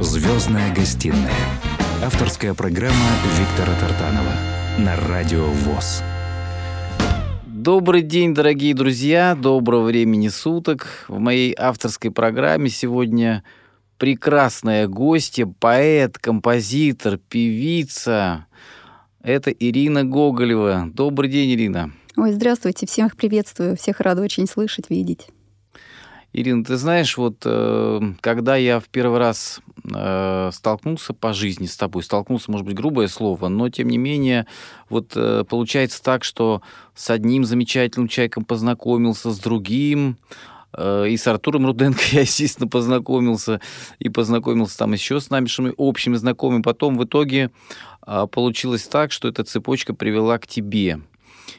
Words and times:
Звездная 0.00 0.72
гостиная. 0.72 1.34
Авторская 2.04 2.54
программа 2.54 2.94
Виктора 3.36 3.76
Тартанова 3.80 4.32
на 4.78 4.94
Радио 4.94 5.46
ВОЗ. 5.46 6.04
Добрый 7.44 8.02
день, 8.02 8.32
дорогие 8.32 8.74
друзья, 8.74 9.34
доброго 9.34 9.86
времени 9.86 10.28
суток. 10.28 11.04
В 11.08 11.18
моей 11.18 11.52
авторской 11.58 12.12
программе 12.12 12.70
сегодня 12.70 13.42
прекрасная 13.96 14.86
гостья, 14.86 15.52
поэт, 15.58 16.16
композитор, 16.16 17.18
певица. 17.18 18.46
Это 19.20 19.50
Ирина 19.50 20.04
Гоголева. 20.04 20.88
Добрый 20.94 21.28
день, 21.28 21.50
Ирина. 21.50 21.90
Ой, 22.16 22.32
здравствуйте, 22.32 22.86
всех 22.86 23.16
приветствую, 23.16 23.76
всех 23.76 23.98
рада 23.98 24.22
очень 24.22 24.46
слышать, 24.46 24.90
видеть. 24.90 25.26
Ирина, 26.32 26.62
ты 26.62 26.76
знаешь, 26.76 27.16
вот 27.16 27.42
э, 27.44 28.00
когда 28.20 28.56
я 28.56 28.80
в 28.80 28.88
первый 28.88 29.18
раз 29.18 29.60
э, 29.92 30.50
столкнулся 30.52 31.14
по 31.14 31.32
жизни 31.32 31.66
с 31.66 31.76
тобой, 31.76 32.02
столкнулся, 32.02 32.50
может 32.50 32.66
быть, 32.66 32.74
грубое 32.74 33.08
слово, 33.08 33.48
но 33.48 33.68
тем 33.68 33.88
не 33.88 33.98
менее, 33.98 34.46
вот 34.88 35.12
э, 35.16 35.44
получается 35.48 36.02
так, 36.02 36.24
что 36.24 36.62
с 36.94 37.10
одним 37.10 37.44
замечательным 37.44 38.08
человеком 38.08 38.44
познакомился, 38.44 39.30
с 39.30 39.38
другим, 39.38 40.16
и 40.78 41.16
с 41.16 41.26
Артуром 41.26 41.64
Руденко 41.64 42.00
я, 42.12 42.20
естественно, 42.22 42.68
познакомился, 42.68 43.60
и 43.98 44.10
познакомился 44.10 44.78
там 44.78 44.92
еще 44.92 45.18
с 45.18 45.30
нашими 45.30 45.72
общими 45.76 46.16
знакомыми. 46.16 46.60
Потом 46.60 46.98
в 46.98 47.04
итоге 47.04 47.50
получилось 48.30 48.86
так, 48.86 49.10
что 49.10 49.28
эта 49.28 49.44
цепочка 49.44 49.94
привела 49.94 50.38
к 50.38 50.46
тебе. 50.46 51.00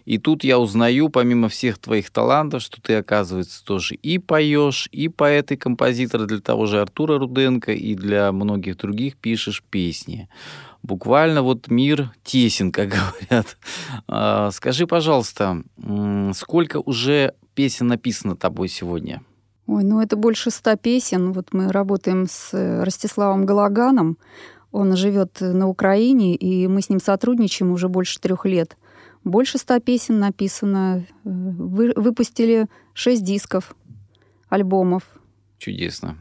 И 0.05 0.17
тут 0.17 0.43
я 0.43 0.59
узнаю, 0.59 1.09
помимо 1.09 1.49
всех 1.49 1.77
твоих 1.77 2.09
талантов, 2.09 2.61
что 2.61 2.81
ты, 2.81 2.95
оказывается, 2.95 3.63
тоже 3.63 3.95
и 3.95 4.17
поешь, 4.17 4.89
и 4.91 5.07
поэт, 5.07 5.51
и 5.51 5.57
композитор 5.57 6.25
для 6.25 6.39
того 6.39 6.65
же 6.65 6.81
Артура 6.81 7.17
Руденко, 7.17 7.71
и 7.71 7.95
для 7.95 8.31
многих 8.31 8.77
других 8.77 9.17
пишешь 9.17 9.63
песни. 9.69 10.29
Буквально 10.83 11.41
вот 11.41 11.69
мир 11.69 12.11
тесен, 12.23 12.71
как 12.71 12.89
говорят. 13.29 13.57
А, 14.07 14.51
скажи, 14.51 14.87
пожалуйста, 14.87 15.63
сколько 16.33 16.77
уже 16.79 17.33
песен 17.53 17.87
написано 17.87 18.35
тобой 18.35 18.69
сегодня? 18.69 19.21
Ой, 19.67 19.83
ну 19.83 20.01
это 20.01 20.15
больше 20.15 20.49
ста 20.49 20.75
песен. 20.77 21.31
Вот 21.31 21.49
мы 21.51 21.71
работаем 21.71 22.25
с 22.27 22.53
э, 22.53 22.83
Ростиславом 22.83 23.45
Галаганом. 23.45 24.17
Он 24.71 24.95
живет 24.95 25.37
на 25.41 25.67
Украине, 25.67 26.35
и 26.35 26.67
мы 26.67 26.81
с 26.81 26.89
ним 26.89 26.99
сотрудничаем 26.99 27.71
уже 27.71 27.87
больше 27.87 28.19
трех 28.19 28.45
лет. 28.45 28.77
Больше 29.23 29.57
ста 29.57 29.79
песен 29.79 30.19
написано. 30.19 31.05
Вы, 31.23 31.93
выпустили 31.95 32.67
шесть 32.93 33.23
дисков, 33.23 33.75
альбомов. 34.47 35.03
Чудесно. 35.57 36.17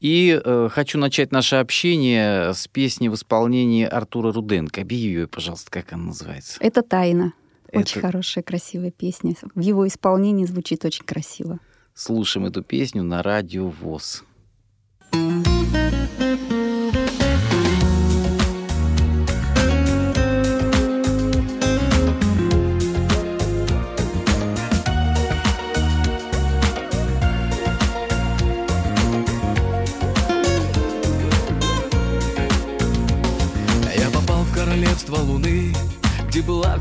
И 0.00 0.40
э, 0.42 0.68
хочу 0.70 0.98
начать 0.98 1.32
наше 1.32 1.56
общение 1.56 2.54
с 2.54 2.68
песни 2.68 3.08
в 3.08 3.14
исполнении 3.14 3.84
Артура 3.84 4.32
Руденко. 4.32 4.82
Объяви 4.82 5.08
ее, 5.08 5.26
пожалуйста, 5.26 5.70
как 5.70 5.92
она 5.92 6.04
называется. 6.04 6.58
Это 6.60 6.82
«Тайна». 6.82 7.32
Это... 7.66 7.80
Очень 7.80 8.00
хорошая, 8.00 8.44
красивая 8.44 8.90
песня. 8.90 9.34
В 9.54 9.60
его 9.60 9.86
исполнении 9.86 10.46
звучит 10.46 10.84
очень 10.84 11.04
красиво. 11.04 11.58
Слушаем 11.94 12.46
эту 12.46 12.62
песню 12.62 13.02
на 13.02 13.22
радио 13.22 13.68
ВОЗ. 13.68 14.24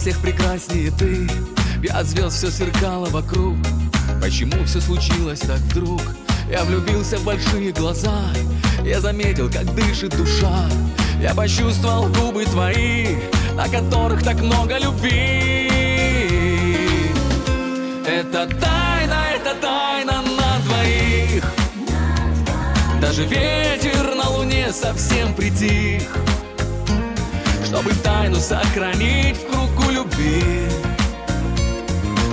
Всех 0.08 0.22
прекраснее 0.22 0.89
ты. 0.91 1.27
Я 1.84 2.01
звезд 2.06 2.38
все 2.38 2.50
сверкало 2.50 3.07
вокруг. 3.07 3.57
Почему 4.22 4.63
все 4.63 4.79
случилось 4.79 5.41
так 5.41 5.57
вдруг? 5.57 6.01
Я 6.50 6.63
влюбился 6.63 7.18
в 7.18 7.25
большие 7.25 7.73
глаза. 7.73 8.17
Я 8.85 9.01
заметил, 9.01 9.51
как 9.51 9.66
дышит 9.75 10.16
душа. 10.16 10.69
Я 11.22 11.34
почувствовал 11.34 12.07
губы 12.07 12.46
твои 12.46 13.17
На 13.56 13.67
которых 13.67 14.23
так 14.23 14.40
много 14.40 14.78
любви. 14.78 15.67
Это 18.07 18.47
тайна, 18.47 19.25
это 19.35 19.56
тайна 19.62 20.22
на 20.22 20.59
двоих. 20.63 21.44
Даже 23.01 23.25
ветер 23.25 24.16
на 24.16 24.29
луне 24.29 24.72
совсем 24.72 25.34
притих. 25.34 26.16
Чтобы 27.66 27.91
тайну 27.96 28.38
сохранить 28.38 29.35
в 29.35 29.56
любви. 29.97 30.44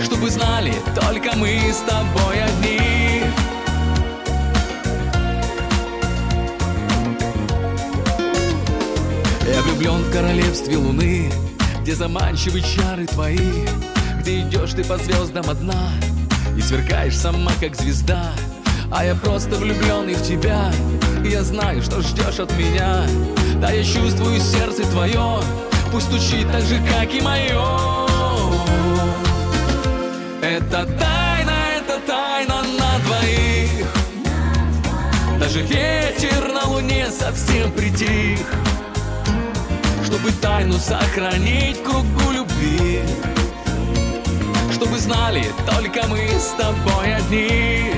Чтобы 0.03 0.29
знали 0.29 0.75
только 0.95 1.37
мы 1.37 1.61
с 1.73 1.79
тобой 1.79 2.43
одни. 2.43 3.23
Я 9.47 9.63
влюблен 9.63 10.03
в 10.03 10.13
королевстве 10.13 10.77
луны 10.77 11.31
Где 11.83 11.95
заманчивы 11.95 12.61
чары 12.61 13.07
твои 13.07 13.67
Где 14.19 14.41
идешь 14.41 14.73
ты 14.73 14.83
по 14.83 14.97
звездам 14.97 15.49
одна 15.49 15.91
И 16.57 16.61
сверкаешь 16.61 17.17
сама, 17.17 17.53
как 17.61 17.77
звезда. 17.77 18.33
А 18.91 19.05
я 19.05 19.15
просто 19.15 19.57
влюбленный 19.57 20.15
в 20.15 20.23
тебя 20.23 20.71
я 21.25 21.43
знаю, 21.43 21.83
что 21.83 22.03
ждешь 22.03 22.39
от 22.39 22.53
меня. 22.59 23.07
Да 23.61 23.71
я 23.71 23.83
чувствую 23.83 24.39
сердце 24.41 24.83
твое 24.85 25.41
Пусть 25.95 26.09
стучит 26.09 26.51
так 26.51 26.63
же, 26.63 26.83
как 26.91 27.15
и 27.15 27.21
мое 27.21 28.09
Это 30.43 30.85
тайна, 30.99 31.53
это 31.77 32.01
тайна 32.05 32.63
на 32.63 32.99
двоих. 33.05 33.87
Даже 35.39 35.61
ветер 35.61 36.53
на 36.53 36.69
луне 36.69 37.07
совсем 37.13 37.71
притих. 37.71 38.41
Чтобы 40.05 40.33
тайну 40.43 40.79
сохранить 40.79 41.77
в 41.77 41.85
кругу 41.85 42.33
любви. 42.33 43.01
Чтобы 44.73 44.99
знали 44.99 45.47
только 45.65 46.09
мы 46.09 46.29
с 46.37 46.57
тобой 46.59 47.15
одни 47.15 47.93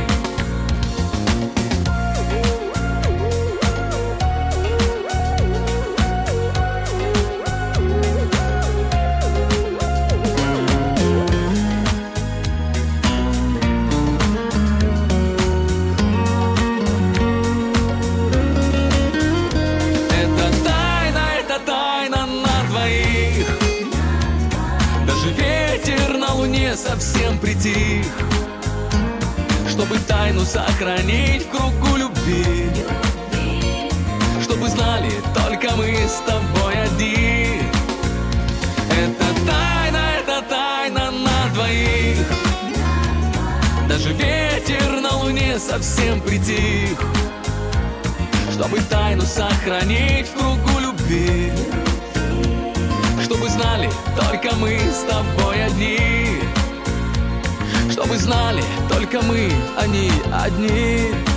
Чтобы 29.86 30.00
тайну 30.00 30.44
сохранить 30.44 31.47
в 31.47 31.50
кругу 31.50 31.97
любви. 31.97 32.69
Чтобы 34.42 34.69
знали 34.69 35.12
только 35.32 35.76
мы 35.76 35.94
с 36.08 36.22
тобой 36.26 36.74
одни. 36.82 37.60
Это 38.91 39.47
тайна, 39.47 39.98
это 40.19 40.42
тайна 40.48 41.12
на 41.12 41.54
двоих. 41.54 42.26
Даже 43.88 44.12
ветер 44.14 45.00
на 45.00 45.19
луне 45.19 45.56
совсем 45.56 46.20
притих. 46.20 46.98
Чтобы 48.50 48.80
тайну 48.91 49.22
сохранить 49.22 50.27
в 50.27 50.32
кругу 50.32 50.80
любви. 50.80 51.53
Чтобы 53.22 53.48
знали 53.50 53.89
только 54.16 54.53
мы 54.56 54.80
с 54.80 55.09
тобой 55.09 55.65
одни 55.65 56.41
чтобы 57.97 58.19
знали 58.19 58.63
только 58.91 59.22
мы, 59.22 59.51
они 59.75 60.10
одни. 60.31 61.35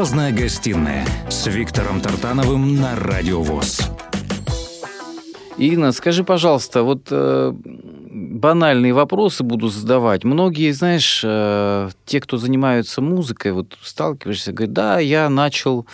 «Звездная 0.00 0.32
гостиная» 0.32 1.06
с 1.28 1.46
Виктором 1.46 2.00
Тартановым 2.00 2.74
на 2.74 2.96
Радио 2.96 3.42
ВОЗ. 3.42 3.82
Ирина, 5.58 5.92
скажи, 5.92 6.24
пожалуйста, 6.24 6.84
вот 6.84 7.08
э, 7.10 7.52
банальные 7.52 8.94
вопросы 8.94 9.44
буду 9.44 9.68
задавать. 9.68 10.24
Многие, 10.24 10.70
знаешь, 10.70 11.20
э, 11.22 11.90
те, 12.06 12.20
кто 12.22 12.38
занимаются 12.38 13.02
музыкой, 13.02 13.52
вот 13.52 13.76
сталкиваешься, 13.82 14.52
говорят, 14.52 14.72
да, 14.72 14.98
я 15.00 15.28
начал 15.28 15.86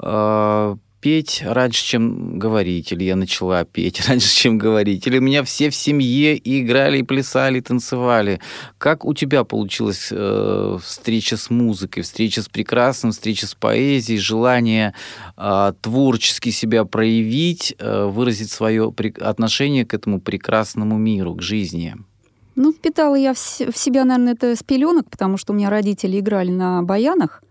э, 0.00 0.76
петь 1.04 1.42
раньше, 1.44 1.84
чем 1.84 2.38
говорить, 2.38 2.90
или 2.90 3.04
я 3.04 3.14
начала 3.14 3.66
петь 3.66 4.00
раньше, 4.08 4.34
чем 4.34 4.56
говорить, 4.56 5.06
или 5.06 5.18
у 5.18 5.20
меня 5.20 5.44
все 5.44 5.68
в 5.68 5.74
семье 5.74 6.34
и 6.34 6.62
играли, 6.62 7.00
и 7.00 7.02
плясали, 7.02 7.58
и 7.58 7.60
танцевали. 7.60 8.40
Как 8.78 9.04
у 9.04 9.12
тебя 9.12 9.44
получилась 9.44 10.08
э, 10.10 10.78
встреча 10.82 11.36
с 11.36 11.50
музыкой, 11.50 12.04
встреча 12.04 12.40
с 12.40 12.48
прекрасным, 12.48 13.12
встреча 13.12 13.46
с 13.46 13.54
поэзией, 13.54 14.18
желание 14.18 14.94
э, 15.36 15.74
творчески 15.82 16.48
себя 16.48 16.86
проявить, 16.86 17.74
э, 17.78 18.06
выразить 18.06 18.50
свое 18.50 18.90
отношение 19.20 19.84
к 19.84 19.92
этому 19.92 20.22
прекрасному 20.22 20.96
миру, 20.96 21.34
к 21.34 21.42
жизни? 21.42 21.96
Ну, 22.56 22.72
впитала 22.72 23.16
я 23.16 23.34
в 23.34 23.38
себя, 23.38 24.06
наверное, 24.06 24.32
это 24.32 24.56
с 24.56 24.62
пеленок, 24.62 25.10
потому 25.10 25.36
что 25.36 25.52
у 25.52 25.56
меня 25.56 25.68
родители 25.68 26.18
играли 26.18 26.50
на 26.50 26.82
баянах. 26.82 27.42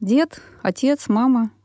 Дед, 0.00 0.40
отец, 0.62 1.08
мама— 1.08 1.50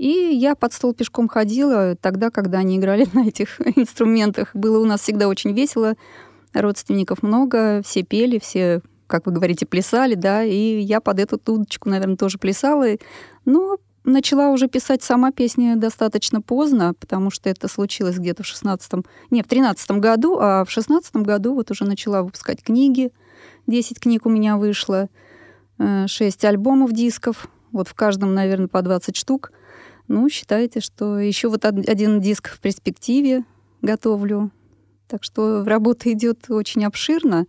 и 0.00 0.34
я 0.34 0.54
под 0.54 0.72
стол 0.72 0.94
пешком 0.94 1.28
ходила 1.28 1.94
тогда, 1.94 2.30
когда 2.30 2.60
они 2.60 2.78
играли 2.78 3.06
на 3.12 3.28
этих 3.28 3.60
инструментах. 3.76 4.48
Было 4.54 4.80
у 4.80 4.86
нас 4.86 5.02
всегда 5.02 5.28
очень 5.28 5.52
весело, 5.52 5.94
родственников 6.54 7.22
много, 7.22 7.82
все 7.84 8.02
пели, 8.02 8.38
все, 8.38 8.80
как 9.06 9.26
вы 9.26 9.32
говорите, 9.32 9.66
плясали, 9.66 10.14
да, 10.14 10.42
и 10.42 10.80
я 10.80 11.02
под 11.02 11.20
эту 11.20 11.38
дудочку, 11.38 11.90
наверное, 11.90 12.16
тоже 12.16 12.38
плясала. 12.38 12.86
Но 13.44 13.76
начала 14.04 14.48
уже 14.48 14.68
писать 14.68 15.02
сама 15.02 15.32
песни 15.32 15.74
достаточно 15.74 16.40
поздно, 16.40 16.94
потому 16.98 17.30
что 17.30 17.50
это 17.50 17.68
случилось 17.68 18.16
где-то 18.16 18.42
в 18.42 18.46
16 18.46 19.04
не, 19.30 19.42
в 19.42 19.46
13 19.46 19.90
году, 19.92 20.38
а 20.40 20.64
в 20.64 20.70
16 20.70 21.16
году 21.16 21.54
вот 21.54 21.70
уже 21.70 21.84
начала 21.84 22.22
выпускать 22.22 22.62
книги. 22.62 23.12
10 23.66 24.00
книг 24.00 24.24
у 24.24 24.30
меня 24.30 24.56
вышло, 24.56 25.10
6 25.78 26.08
э, 26.42 26.48
альбомов 26.48 26.92
дисков, 26.92 27.48
вот 27.70 27.86
в 27.86 27.92
каждом, 27.92 28.32
наверное, 28.32 28.68
по 28.68 28.80
20 28.80 29.14
штук. 29.14 29.52
Ну, 30.10 30.28
считайте, 30.28 30.80
что 30.80 31.20
еще 31.20 31.48
вот 31.48 31.64
один 31.64 32.20
диск 32.20 32.48
в 32.48 32.58
перспективе 32.58 33.44
готовлю. 33.80 34.50
Так 35.06 35.22
что 35.22 35.64
работа 35.64 36.12
идет 36.12 36.50
очень 36.50 36.84
обширно. 36.84 37.46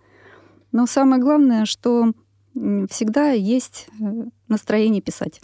Но 0.71 0.85
самое 0.85 1.19
главное, 1.19 1.65
что 1.65 2.11
всегда 2.53 3.31
есть 3.31 3.87
э, 3.99 4.03
настроение 4.47 5.01
писать. 5.01 5.41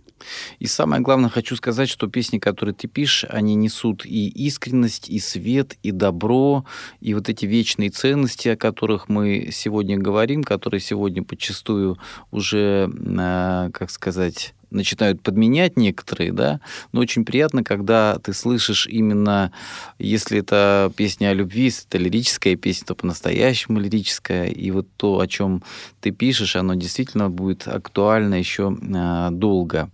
И 0.59 0.67
самое 0.67 1.01
главное, 1.01 1.31
хочу 1.31 1.55
сказать, 1.55 1.89
что 1.89 2.05
песни, 2.07 2.37
которые 2.37 2.75
ты 2.75 2.87
пишешь, 2.87 3.27
они 3.27 3.55
несут 3.55 4.05
и 4.05 4.27
искренность, 4.27 5.09
и 5.09 5.17
свет, 5.17 5.75
и 5.81 5.89
добро, 5.89 6.65
и 6.99 7.15
вот 7.15 7.29
эти 7.29 7.47
вечные 7.47 7.89
ценности, 7.89 8.49
о 8.49 8.57
которых 8.57 9.09
мы 9.09 9.49
сегодня 9.51 9.97
говорим, 9.97 10.43
которые 10.43 10.81
сегодня 10.81 11.23
подчастую 11.23 11.97
уже, 12.29 12.91
э, 12.93 13.69
как 13.73 13.89
сказать, 13.89 14.53
начинают 14.69 15.21
подменять 15.21 15.77
некоторые, 15.77 16.31
да, 16.31 16.59
но 16.91 17.01
очень 17.01 17.25
приятно, 17.25 17.63
когда 17.63 18.17
ты 18.19 18.33
слышишь 18.33 18.87
именно, 18.87 19.51
если 19.99 20.39
это 20.39 20.91
песня 20.95 21.29
о 21.29 21.33
любви, 21.33 21.65
если 21.65 21.85
это 21.87 21.97
лирическая 21.97 22.55
песня, 22.55 22.87
то 22.87 22.95
по-настоящему 22.95 23.79
лирическая, 23.79 24.47
и 24.47 24.71
вот 24.71 24.87
то, 24.97 25.19
о 25.19 25.27
чем 25.27 25.63
ты 26.01 26.11
пишешь, 26.11 26.55
оно 26.55 26.75
действительно 26.75 27.29
будет 27.29 27.67
актуально 27.67 28.35
еще 28.35 28.77
э, 28.79 29.29
долго. 29.31 29.89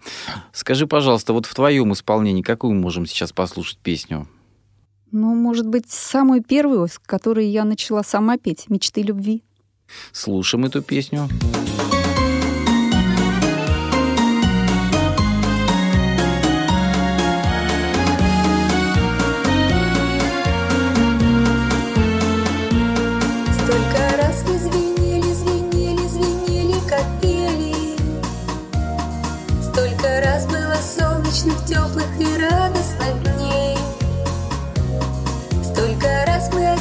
Скажи, 0.51 0.87
пожалуйста, 0.87 1.33
вот 1.33 1.45
в 1.45 1.53
твоем 1.53 1.93
исполнении 1.93 2.41
какую 2.41 2.73
мы 2.73 2.81
можем 2.81 3.05
сейчас 3.05 3.31
послушать 3.31 3.77
песню? 3.77 4.27
Ну, 5.11 5.35
может 5.35 5.67
быть, 5.67 5.91
самую 5.91 6.41
первую, 6.41 6.87
с 6.87 6.97
которой 6.97 7.47
я 7.47 7.65
начала 7.65 8.03
сама 8.03 8.37
петь 8.37 8.69
«Мечты 8.69 9.03
любви». 9.03 9.43
Слушаем 10.11 10.65
эту 10.65 10.81
песню. 10.81 11.29
Песню. 11.29 11.72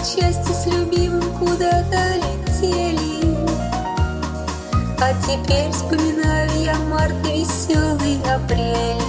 Счастье 0.05 0.53
с 0.53 0.67
любимым 0.67 1.23
куда-то 1.39 2.17
летели. 2.17 3.37
А 5.01 5.15
теперь 5.23 5.71
вспоминаю 5.71 6.51
я 6.61 6.75
март 6.91 7.15
и 7.25 7.41
веселый 7.41 8.19
апрель. 8.35 9.01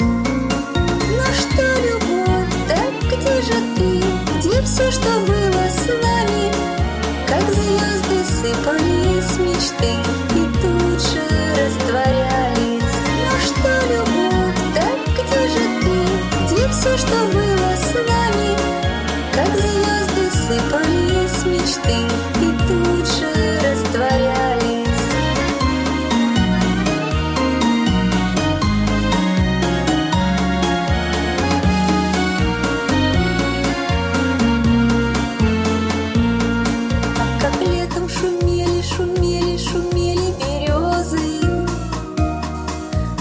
Ну 0.00 1.26
что, 1.38 1.62
любовь, 1.86 2.52
так 2.68 2.92
где 3.06 3.42
же 3.42 3.58
ты? 3.76 3.88
Где 4.38 4.62
все, 4.62 4.90
что 4.90 5.10
было 5.20 5.64
с 5.70 5.86
нами? 5.86 6.52
Как 7.28 7.44
звезды 7.54 8.24
сыпались 8.40 9.38
мечты 9.38 10.21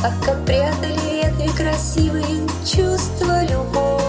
А 0.04 0.12
как 0.26 0.44
прятали 0.46 0.98
ветви 1.12 1.48
красивые 1.56 2.48
чувства 2.66 3.44
любовь, 3.44 4.02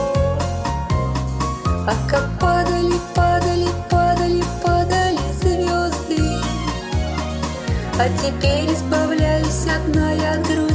А 1.87 1.95
как 2.09 2.39
падали 2.39 2.73
А 8.03 8.09
теперь 8.19 8.69
избавляюсь 8.75 9.65
одна 9.69 10.11
я 10.11 10.33
от 10.33 10.45
грусти 10.49 10.72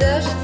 все, 0.00 0.39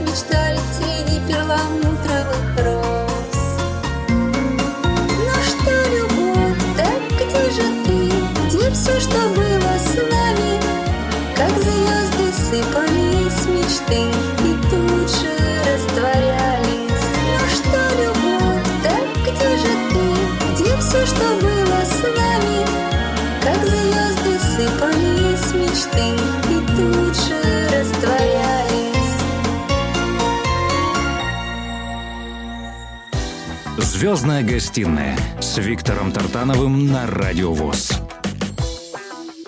Звездная 34.06 34.44
гостиная 34.44 35.18
с 35.40 35.58
Виктором 35.58 36.12
Тартановым 36.12 36.86
на 36.86 37.08
Радио 37.08 37.52
ВОЗ. 37.52 37.90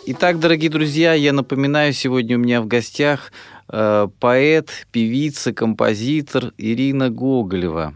Итак, 0.07 0.41
дорогие 0.41 0.69
друзья, 0.69 1.15
я 1.15 1.33
напоминаю, 1.33 1.93
сегодня 1.93 2.37
у 2.37 2.41
меня 2.41 2.61
в 2.61 2.67
гостях 2.67 3.31
э, 3.69 4.09
поэт, 4.19 4.88
певица, 4.91 5.53
композитор 5.53 6.53
Ирина 6.59 7.09
Гоголева. 7.09 7.95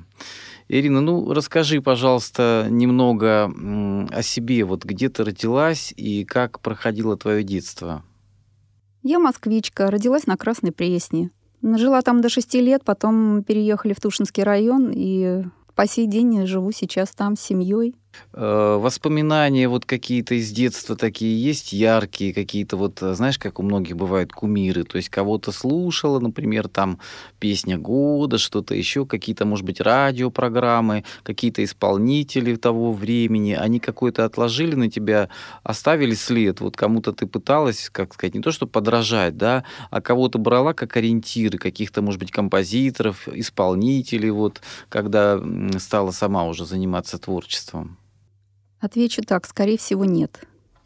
Ирина, 0.68 1.00
ну 1.00 1.32
расскажи, 1.32 1.82
пожалуйста, 1.82 2.68
немного 2.70 3.50
м, 3.52 4.08
о 4.12 4.22
себе. 4.22 4.62
Вот 4.62 4.84
где 4.84 5.08
ты 5.08 5.24
родилась 5.24 5.92
и 5.96 6.24
как 6.24 6.60
проходило 6.60 7.16
твое 7.16 7.42
детство? 7.42 8.04
Я 9.02 9.18
москвичка, 9.18 9.90
родилась 9.90 10.28
на 10.28 10.36
Красной 10.36 10.70
Пресне. 10.70 11.32
Жила 11.60 12.02
там 12.02 12.20
до 12.20 12.28
шести 12.28 12.60
лет, 12.60 12.84
потом 12.84 13.42
переехали 13.42 13.94
в 13.94 14.00
Тушинский 14.00 14.44
район, 14.44 14.92
и 14.94 15.42
по 15.74 15.86
сей 15.86 16.06
день 16.06 16.46
живу 16.46 16.72
сейчас 16.72 17.10
там 17.10 17.36
с 17.36 17.40
семьей. 17.40 17.94
Э, 18.34 18.78
Воспоминания 18.80 19.68
вот 19.68 19.84
какие-то 19.84 20.34
из 20.34 20.50
детства 20.50 20.96
такие 20.96 21.42
есть, 21.42 21.72
яркие 21.72 22.32
какие-то 22.32 22.76
вот, 22.76 23.02
э, 23.02 23.14
знаешь, 23.14 23.38
как 23.38 23.58
у 23.58 23.62
многих 23.62 23.96
бывают 23.96 24.32
кумиры, 24.32 24.84
то 24.84 24.96
есть 24.96 25.10
кого-то 25.10 25.52
слушала, 25.52 26.18
например, 26.18 26.68
там 26.68 26.98
песня 27.38 27.76
года, 27.76 28.38
что-то 28.38 28.74
еще, 28.74 29.04
какие-то, 29.04 29.44
может 29.44 29.66
быть, 29.66 29.80
радиопрограммы, 29.80 31.04
какие-то 31.22 31.62
исполнители 31.62 32.56
того 32.56 32.92
времени, 32.92 33.52
они 33.52 33.80
какой-то 33.80 34.24
отложили 34.24 34.74
на 34.76 34.90
тебя, 34.90 35.28
оставили 35.62 36.14
след, 36.14 36.60
вот 36.60 36.76
кому-то 36.76 37.12
ты 37.12 37.26
пыталась, 37.26 37.90
как 37.90 38.14
сказать, 38.14 38.34
не 38.34 38.40
то, 38.40 38.50
что 38.50 38.66
подражать, 38.66 39.36
да, 39.36 39.64
а 39.90 40.00
кого-то 40.00 40.38
брала 40.38 40.72
как 40.72 40.96
ориентиры, 40.96 41.58
каких-то, 41.58 42.00
может 42.02 42.18
быть, 42.20 42.30
композиторов, 42.30 43.28
исполнителей, 43.28 44.30
вот, 44.30 44.62
когда 44.88 45.40
стала 45.78 46.12
сама 46.12 46.44
уже 46.44 46.64
заниматься 46.64 47.18
творчеством. 47.18 47.98
Отвечу 48.82 49.22
так, 49.22 49.46
скорее 49.46 49.78
всего, 49.78 50.04
нет. 50.04 50.40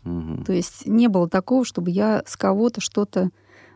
Мгм. 0.04 0.44
То 0.44 0.52
есть 0.52 0.86
не 0.86 1.08
было 1.08 1.30
такого, 1.30 1.64
чтобы 1.64 1.90
я 1.90 2.22
с 2.26 2.36
кого-то 2.36 2.82
что-то 2.82 3.30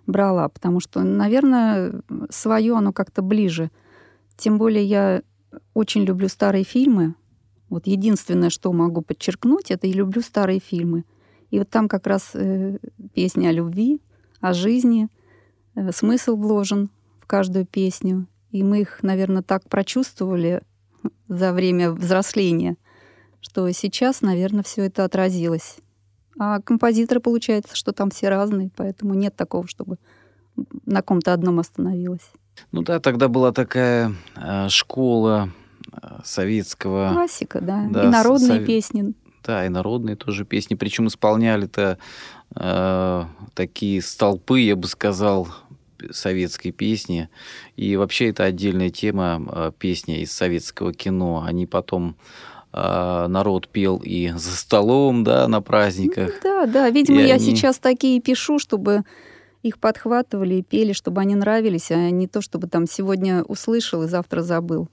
брала, 0.07 0.47
потому 0.51 0.79
что, 0.79 1.03
наверное, 1.03 2.03
свое 2.29 2.77
оно 2.77 2.93
как-то 2.93 3.23
ближе. 3.23 3.71
Тем 4.37 4.59
более 4.59 4.85
я 4.85 5.23
очень 5.73 6.03
люблю 6.03 6.29
старые 6.29 6.65
фильмы. 6.65 7.15
Вот 7.71 7.87
единственное, 7.87 8.51
что 8.51 8.71
могу 8.75 9.01
подчеркнуть, 9.01 9.71
это 9.71 9.87
я 9.87 9.95
люблю 9.95 10.21
старые 10.21 10.61
фильмы. 10.61 11.05
И 11.51 11.59
вот 11.59 11.71
там 11.71 11.89
как 11.89 12.07
раз 12.07 12.33
э, 12.35 12.77
песня 13.15 13.49
о 13.49 13.53
любви, 13.53 14.03
о 14.43 14.53
жизни, 14.53 15.09
э, 15.77 15.93
смысл 15.93 16.37
вложен 16.37 16.91
в 17.21 17.27
каждую 17.27 17.65
песню. 17.65 18.27
И 18.51 18.63
мы 18.63 18.83
их, 18.83 19.03
наверное, 19.03 19.43
так 19.43 19.67
прочувствовали 19.67 20.61
за 21.27 21.55
время 21.55 21.91
взросления, 21.93 22.77
что 23.41 23.71
сейчас, 23.73 24.23
наверное, 24.23 24.63
все 24.63 24.85
это 24.85 25.05
отразилось. 25.05 25.77
А 26.39 26.61
композиторы, 26.61 27.21
получается, 27.21 27.77
что 27.77 27.93
там 27.93 28.11
все 28.11 28.29
разные, 28.29 28.71
поэтому 28.77 29.15
нет 29.15 29.37
такого, 29.37 29.67
чтобы 29.67 29.97
на 30.87 31.03
ком-то 31.03 31.33
одном 31.33 31.59
остановилась. 31.59 32.31
Ну 32.73 32.83
да, 32.83 33.01
тогда 33.01 33.29
была 33.29 33.53
такая 33.53 34.15
э, 34.37 34.69
школа 34.69 35.51
э, 35.93 36.21
советского, 36.25 37.11
Классика, 37.13 37.61
да. 37.61 37.87
Да, 37.91 38.05
И 38.05 38.09
народные 38.09 38.61
сове- 38.61 38.67
песни. 38.67 39.15
да, 39.45 39.65
и 39.67 39.69
народные 39.69 40.17
тоже 40.17 40.45
песни. 40.45 40.75
Причем 40.75 41.07
исполняли-то 41.09 41.99
э, 42.57 43.25
такие 43.55 44.03
столпы, 44.03 44.61
я 44.61 44.77
бы 44.77 44.87
сказал, 44.89 45.49
советской 46.11 46.71
песни. 46.71 47.29
И 47.77 47.97
вообще 47.97 48.31
это 48.31 48.45
отдельная 48.45 48.91
тема 48.91 49.43
э, 49.51 49.73
песни 49.79 50.21
из 50.23 50.33
советского 50.33 50.93
кино. 50.93 51.43
Они 51.47 51.67
потом 51.67 52.17
народ 52.73 53.69
пел 53.69 53.97
и 54.05 54.31
за 54.37 54.57
столом, 54.57 55.25
да, 55.25 55.49
на 55.49 55.61
праздниках. 55.61 56.33
Да, 56.43 56.67
да. 56.67 56.89
Видимо, 56.91 57.21
И 57.21 57.27
я 57.27 57.35
они- 57.35 57.45
сейчас 57.45 57.79
такие 57.79 58.21
пишу, 58.21 58.59
чтобы 58.59 59.03
их 59.63 59.79
подхватывали 59.79 60.55
и 60.57 60.63
пели, 60.63 60.93
чтобы 60.93 61.21
они 61.21 61.35
нравились, 61.35 61.91
а 61.91 62.11
не 62.11 62.27
то, 62.29 62.41
чтобы 62.41 62.69
там 62.69 62.87
сегодня 62.87 63.43
услышал 63.43 64.03
и 64.05 64.09
завтра 64.09 64.43
забыл. 64.43 64.89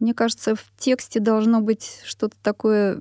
Мне 0.00 0.14
кажется, 0.14 0.54
в 0.54 0.64
тексте 0.78 1.18
должно 1.18 1.60
быть 1.60 2.00
что-то 2.04 2.36
такое 2.42 3.00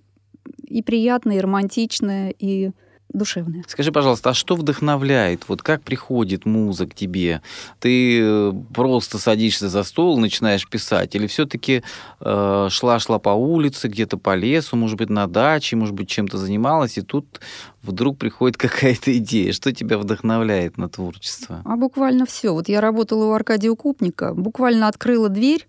и 0.64 0.82
приятное, 0.82 1.38
и 1.38 1.42
романтичное, 1.42 2.34
и 2.40 2.72
душевное. 3.10 3.64
Скажи, 3.68 3.92
пожалуйста, 3.92 4.32
а 4.32 4.34
что 4.34 4.56
вдохновляет? 4.56 5.46
Вот 5.48 5.62
как 5.62 5.82
приходит 5.82 6.46
муза 6.46 6.88
к 6.88 6.94
тебе? 6.94 7.42
Ты 7.80 8.20
э, 8.22 8.54
просто 8.74 9.18
садишься 9.18 9.70
за 9.70 9.84
стол, 9.84 10.18
начинаешь 10.18 10.68
писать, 10.68 11.16
или 11.16 11.28
все-таки 11.28 11.84
шла-шла 12.20 13.20
по 13.20 13.30
улице, 13.30 13.88
где-то 13.88 14.18
по 14.18 14.36
лесу, 14.36 14.76
может 14.76 14.98
быть, 14.98 15.10
на 15.10 15.28
даче, 15.28 15.76
может 15.76 15.96
быть, 15.96 16.10
чем-то 16.10 16.38
занималась, 16.38 16.98
и 16.98 17.02
тут 17.02 17.40
вдруг 17.82 18.18
приходит 18.18 18.58
какая-то 18.58 19.18
идея. 19.18 19.54
Что 19.54 19.74
тебя 19.74 19.98
вдохновляет 19.98 20.78
на 20.78 20.90
творчество? 20.90 21.62
А 21.66 21.76
буквально 21.76 22.26
все. 22.26 22.54
Вот 22.54 22.70
я 22.70 22.82
работала 22.82 23.26
у 23.26 23.32
Аркадия 23.32 23.72
Укупника, 23.72 24.34
буквально 24.34 24.88
открыла 24.88 25.30
дверь, 25.30 25.68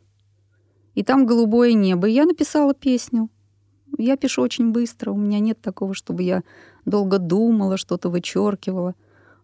и 0.94 1.04
там 1.04 1.26
голубое 1.26 1.74
небо. 1.74 2.08
И 2.08 2.12
я 2.12 2.24
написала 2.24 2.74
песню. 2.74 3.28
Я 3.96 4.16
пишу 4.16 4.42
очень 4.42 4.72
быстро. 4.72 5.12
У 5.12 5.16
меня 5.16 5.38
нет 5.38 5.60
такого, 5.60 5.94
чтобы 5.94 6.22
я 6.22 6.42
долго 6.88 7.18
думала, 7.18 7.76
что-то 7.76 8.08
вычеркивала. 8.08 8.94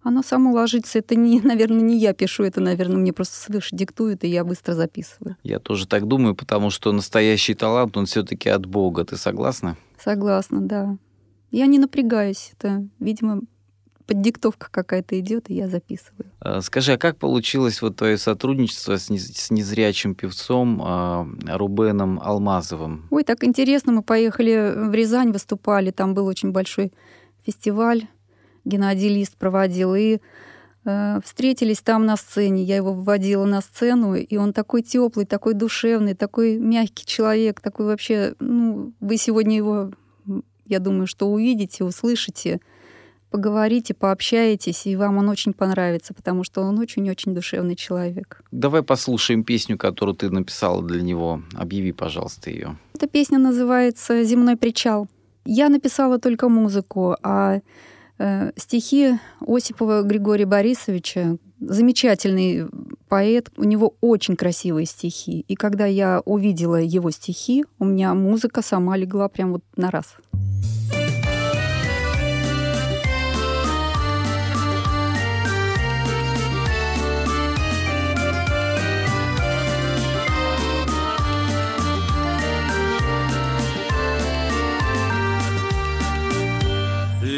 Оно 0.03 0.23
само 0.23 0.53
ложится. 0.53 0.99
Это, 0.99 1.15
не, 1.15 1.41
наверное, 1.45 1.81
не 1.81 1.99
я 1.99 2.13
пишу, 2.13 2.45
это, 2.45 2.61
наверное, 2.61 2.99
мне 2.99 3.13
просто 3.13 3.37
свыше 3.37 3.75
диктуют, 3.75 4.25
и 4.25 4.29
я 4.29 4.45
быстро 4.45 4.75
записываю. 4.75 5.37
Я 5.43 5.59
тоже 5.59 5.87
так 5.87 6.07
думаю, 6.07 6.35
потому 6.35 6.71
что 6.71 6.93
настоящий 6.93 7.55
талант, 7.55 7.97
он 7.97 8.07
все-таки 8.07 8.49
от 8.49 8.67
Бога. 8.67 9.05
Ты 9.05 9.17
согласна? 9.17 9.77
Согласна, 9.99 10.61
да. 10.61 10.97
Я 11.51 11.67
не 11.67 11.79
напрягаюсь. 11.79 12.53
Это, 12.59 12.87
видимо, 12.99 13.43
поддиктовка 14.07 14.69
какая-то 14.71 15.19
идет, 15.19 15.51
и 15.51 15.55
я 15.55 15.69
записываю. 15.69 16.31
Э, 16.41 16.61
Скажи, 16.61 16.93
а 16.93 16.99
как 16.99 17.17
получилось 17.17 17.81
вот 17.83 17.97
твое 17.97 18.19
сотрудничество 18.19 18.97
с, 18.97 19.09
с 19.09 19.51
незрячим 19.51 20.15
певцом 20.15 20.83
э, 20.83 21.57
Рубеном 21.57 22.21
Алмазовым? 22.23 23.07
Ой, 23.11 23.25
так 23.25 23.45
интересно, 23.45 23.93
мы 23.93 24.03
поехали 24.03 24.75
в 24.89 24.93
Рязань, 24.93 25.33
выступали, 25.33 25.91
там 25.91 26.15
был 26.15 26.27
очень 26.27 26.53
большой 26.53 26.93
фестиваль, 27.45 28.07
Геннадий 28.65 29.09
Лист 29.09 29.37
проводил, 29.37 29.95
и 29.95 30.19
э, 30.85 31.21
встретились 31.25 31.81
там 31.81 32.07
на 32.07 32.17
сцене, 32.17 32.63
я 32.63 32.77
его 32.77 32.93
вводила 32.93 33.45
на 33.45 33.61
сцену, 33.61 34.15
и 34.15 34.37
он 34.37 34.53
такой 34.53 34.83
теплый, 34.83 35.27
такой 35.27 35.55
душевный, 35.55 36.15
такой 36.15 36.59
мягкий 36.59 37.07
человек, 37.07 37.61
такой 37.61 37.87
вообще, 37.87 38.35
ну, 38.41 38.93
вы 39.01 39.17
сегодня 39.17 39.57
его, 39.57 39.93
я 40.67 40.79
думаю, 40.79 41.07
что 41.07 41.29
увидите, 41.29 41.85
услышите, 41.85 42.61
поговорите, 43.35 43.95
пообщаетесь, 43.95 44.87
и 44.87 44.95
вам 44.95 45.19
он 45.19 45.29
очень 45.29 45.55
понравится, 45.55 46.15
потому 46.15 46.45
что 46.45 46.63
он 46.63 46.79
очень-очень 46.79 47.35
душевный 47.35 47.75
человек. 47.75 48.41
Давай 48.53 48.85
послушаем 48.85 49.43
песню, 49.43 49.77
которую 49.77 50.15
ты 50.15 50.31
написала 50.31 50.81
для 50.83 51.03
него. 51.03 51.43
Объяви, 51.55 51.91
пожалуйста, 51.91 52.51
ее. 52.51 52.79
Эта 52.95 53.09
песня 53.09 53.41
называется 53.41 54.23
«Земной 54.23 54.57
причал». 54.57 55.09
Я 55.45 55.69
написала 55.69 56.19
только 56.19 56.49
музыку, 56.49 57.17
а 57.23 57.61
э, 58.19 58.53
стихи 58.57 59.19
Осипова 59.41 60.03
Григория 60.03 60.47
Борисовича 60.47 61.37
замечательный 61.61 62.67
поэт, 63.09 63.51
у 63.57 63.65
него 63.65 63.95
очень 64.01 64.37
красивые 64.37 64.87
стихи. 64.87 65.45
И 65.49 65.55
когда 65.55 65.87
я 65.87 66.21
увидела 66.25 66.77
его 66.77 67.11
стихи, 67.11 67.65
у 67.79 67.85
меня 67.85 68.15
музыка 68.15 68.63
сама 68.63 68.97
легла 68.97 69.29
прям 69.29 69.53
вот 69.53 69.63
на 69.77 69.91
раз. 69.91 70.17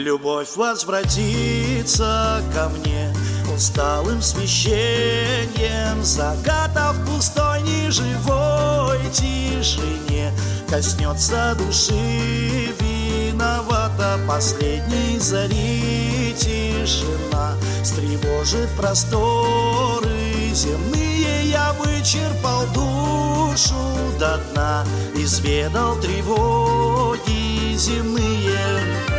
Любовь 0.07 0.55
возвратится 0.55 2.41
ко 2.55 2.69
мне 2.69 3.13
усталым 3.53 4.23
смещением, 4.23 6.01
Загадав 6.05 6.95
пустой 7.05 7.61
неживой 7.63 9.01
тишине, 9.13 10.31
Коснется 10.71 11.57
души 11.59 12.73
виновата 12.79 14.21
последней 14.29 15.19
зари 15.19 16.33
тишина, 16.39 17.57
Стревожит 17.83 18.71
просторы 18.77 20.53
земные 20.55 21.51
я 21.51 21.73
вычерпал 21.73 22.65
душу 22.73 23.75
до 24.21 24.39
дна, 24.53 24.85
изведал 25.17 25.97
тревоги 25.97 27.75
земные. 27.77 29.15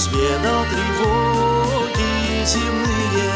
Изведал 0.00 0.64
тревоги 0.64 2.42
земные. 2.46 3.28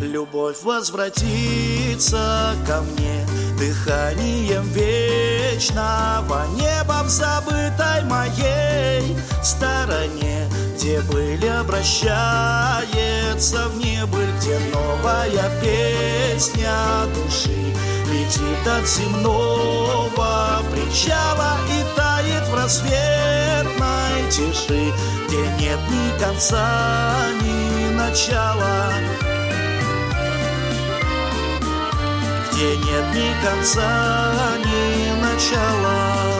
Любовь 0.00 0.62
возвратится 0.62 2.54
ко 2.64 2.80
мне 2.82 3.26
Дыханием 3.58 4.62
вечного 4.68 6.46
неба 6.54 7.02
В 7.02 7.08
забытой 7.08 8.04
моей 8.04 9.16
стороне 9.42 10.48
Где 10.76 11.00
были 11.00 11.48
обращается 11.48 12.06
в 13.70 13.76
небыль 13.76 14.30
Где 14.38 14.56
новая 14.72 15.50
песня 15.60 17.08
души 17.12 17.74
Летит 18.08 18.66
от 18.68 18.86
земного 18.86 20.62
причала 20.70 21.58
И 21.68 21.82
тает 21.96 22.09
в 22.50 22.54
рассветной 22.54 24.30
тиши 24.30 24.92
Где 25.26 25.46
нет 25.58 25.78
ни 25.90 26.18
конца, 26.22 27.28
ни 27.42 27.94
начала 27.94 28.90
где 32.60 32.76
нет 32.76 33.04
ни 33.14 33.42
конца, 33.42 34.52
ни 34.58 35.18
начала. 35.22 36.39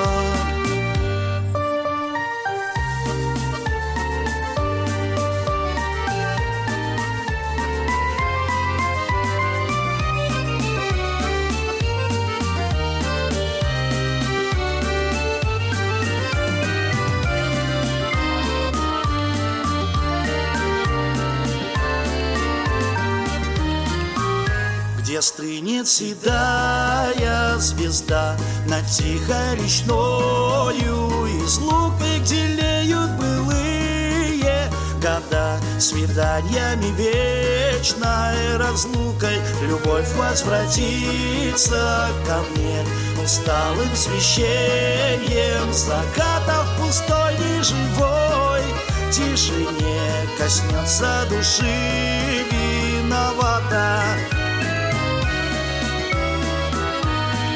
Стынет 25.21 25.89
седая 25.89 27.57
звезда 27.59 28.37
Над 28.67 28.87
тихой 28.87 29.57
речною 29.57 31.27
Из 31.45 31.59
лука 31.59 32.05
где 32.21 32.47
леют 32.47 33.11
былые 33.13 34.71
года. 35.01 35.61
Свиданиями 35.79 36.95
вечной 36.97 38.57
разлукой 38.57 39.41
Любовь 39.63 40.11
возвратится 40.15 42.09
ко 42.27 42.41
мне. 42.51 42.85
Усталым 43.23 43.95
священием 43.95 45.73
Закатов 45.73 46.67
пустой 46.79 47.35
и 47.35 47.63
живой 47.63 48.63
Тишине 49.11 50.29
коснется 50.39 51.27
души 51.29 52.45
виновата 52.51 54.40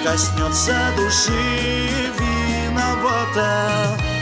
коснется 0.05 0.93
души 0.99 1.33
виновата. 2.19 4.14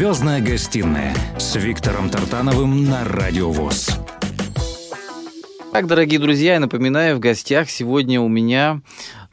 Звездная 0.00 0.40
гостиная 0.40 1.14
с 1.38 1.56
Виктором 1.56 2.08
Тартановым 2.08 2.84
на 2.86 3.04
Радио 3.04 3.50
ВОЗ. 3.50 3.98
Так, 5.74 5.86
дорогие 5.86 6.18
друзья, 6.18 6.54
я 6.54 6.60
напоминаю, 6.60 7.16
в 7.16 7.20
гостях 7.20 7.68
сегодня 7.68 8.18
у 8.18 8.26
меня 8.26 8.80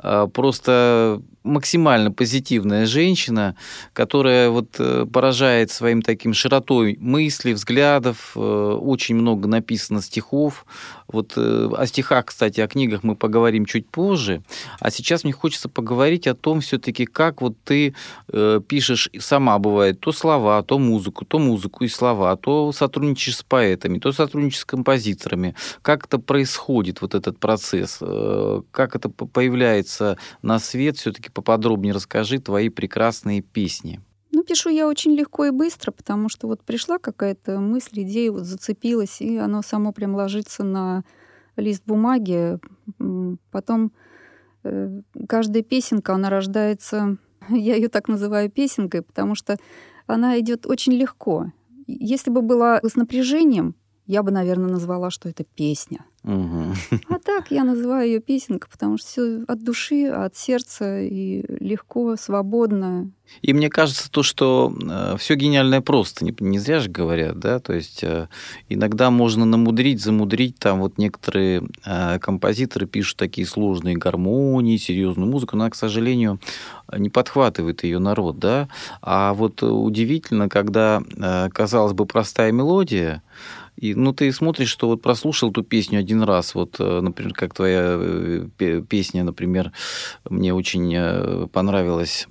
э, 0.03 0.27
просто 0.33 1.21
максимально 1.45 2.11
позитивная 2.11 2.85
женщина, 2.85 3.55
которая 3.93 4.49
вот 4.49 4.75
э, 4.77 5.05
поражает 5.11 5.71
своим 5.71 6.01
таким 6.01 6.33
широтой 6.33 6.97
мыслей, 6.99 7.53
взглядов. 7.53 8.33
Э, 8.35 8.39
очень 8.39 9.15
много 9.15 9.47
написано 9.47 10.01
стихов. 10.01 10.65
Вот 11.07 11.33
э, 11.37 11.69
о 11.75 11.85
стихах, 11.87 12.25
кстати, 12.25 12.59
о 12.61 12.67
книгах 12.67 13.03
мы 13.03 13.15
поговорим 13.15 13.65
чуть 13.65 13.89
позже. 13.89 14.41
А 14.79 14.91
сейчас 14.91 15.23
мне 15.23 15.33
хочется 15.33 15.69
поговорить 15.69 16.27
о 16.27 16.35
том 16.35 16.61
все-таки, 16.61 17.05
как 17.05 17.41
вот 17.41 17.55
ты 17.63 17.93
пишешь 18.67 19.09
сама 19.19 19.57
бывает 19.59 19.99
то 19.99 20.11
слова, 20.11 20.61
то 20.63 20.79
музыку, 20.79 21.25
то 21.25 21.39
музыку 21.39 21.83
и 21.83 21.87
слова, 21.87 22.35
то 22.35 22.71
сотрудничаешь 22.71 23.37
с 23.37 23.43
поэтами, 23.43 23.99
то 23.99 24.11
сотрудничаешь 24.11 24.61
с 24.61 24.65
композиторами. 24.65 25.55
Как 25.81 26.05
это 26.05 26.19
происходит, 26.19 27.01
вот 27.01 27.15
этот 27.15 27.39
процесс? 27.39 27.99
Как 28.71 28.95
это 28.95 29.09
появляется 29.09 30.17
на 30.41 30.59
свет 30.59 30.97
все-таки 30.97 31.29
поподробнее 31.29 31.93
расскажи 31.93 32.39
твои 32.39 32.69
прекрасные 32.69 33.41
песни. 33.41 34.01
Пишу 34.47 34.69
я 34.69 34.87
очень 34.87 35.11
легко 35.11 35.45
и 35.45 35.51
быстро, 35.51 35.91
потому 35.91 36.29
что 36.29 36.47
вот 36.47 36.63
пришла 36.63 36.99
какая-то 36.99 37.59
мысль, 37.59 38.03
идея, 38.03 38.31
вот 38.31 38.43
зацепилась, 38.43 39.19
и 39.21 39.35
оно 39.37 39.61
само 39.61 39.91
прям 39.91 40.15
ложится 40.15 40.63
на 40.63 41.03
лист 41.57 41.83
бумаги. 41.85 42.57
Потом 43.51 43.91
э, 44.63 45.01
каждая 45.27 45.63
песенка, 45.63 46.13
она 46.13 46.29
рождается, 46.29 47.17
я 47.49 47.75
ее 47.75 47.89
так 47.89 48.07
называю 48.07 48.49
песенкой, 48.49 49.01
потому 49.01 49.35
что 49.35 49.57
она 50.05 50.39
идет 50.39 50.65
очень 50.65 50.93
легко. 50.93 51.51
Если 51.85 52.31
бы 52.31 52.41
была 52.41 52.79
с 52.81 52.95
напряжением, 52.95 53.75
я 54.05 54.23
бы, 54.23 54.31
наверное, 54.31 54.69
назвала, 54.69 55.09
что 55.09 55.27
это 55.27 55.43
песня. 55.43 56.05
Угу. 56.27 56.73
А 57.09 57.19
так 57.19 57.51
я 57.51 57.63
называю 57.63 58.05
ее 58.07 58.19
песенка, 58.19 58.67
потому 58.69 58.97
что 58.97 59.07
все 59.07 59.43
от 59.47 59.63
души, 59.63 60.07
от 60.07 60.35
сердца 60.35 60.99
и 60.99 61.45
легко, 61.47 62.17
свободно. 62.17 63.09
И 63.41 63.53
мне 63.53 63.69
кажется, 63.69 64.11
то, 64.11 64.23
что 64.23 64.73
э, 64.89 65.15
все 65.17 65.35
гениальное 65.35 65.79
просто, 65.79 66.25
не, 66.25 66.35
не 66.39 66.59
зря 66.59 66.79
же 66.79 66.89
говорят, 66.89 67.39
да, 67.39 67.59
то 67.59 67.73
есть 67.73 68.03
э, 68.03 68.27
иногда 68.67 69.09
можно 69.09 69.45
намудрить, 69.45 70.01
замудрить, 70.01 70.57
там 70.59 70.79
вот 70.79 70.97
некоторые 70.97 71.63
э, 71.85 72.19
композиторы 72.19 72.87
пишут 72.87 73.17
такие 73.17 73.47
сложные 73.47 73.95
гармонии, 73.95 74.77
серьезную 74.77 75.29
музыку, 75.29 75.55
но, 75.55 75.69
к 75.69 75.75
сожалению, 75.75 76.39
не 76.97 77.09
подхватывает 77.09 77.83
ее 77.83 77.99
народ, 77.99 78.39
да, 78.39 78.67
а 79.01 79.33
вот 79.33 79.63
удивительно, 79.63 80.49
когда, 80.49 81.01
э, 81.15 81.49
казалось 81.53 81.93
бы, 81.93 82.05
простая 82.05 82.51
мелодия, 82.51 83.23
и, 83.77 83.93
ну, 83.93 84.11
ты 84.11 84.31
смотришь, 84.31 84.69
что 84.69 84.87
вот 84.87 85.01
прослушал 85.01 85.51
эту 85.51 85.63
песню 85.63 85.99
один 85.99 86.23
раз, 86.23 86.55
вот, 86.55 86.77
э, 86.79 86.99
например, 86.99 87.33
как 87.33 87.53
твоя 87.53 87.97
э, 87.99 88.81
песня, 88.89 89.23
например, 89.23 89.71
мне 90.29 90.53
очень 90.53 90.91
э, 90.95 91.47
понравилась 91.51 92.27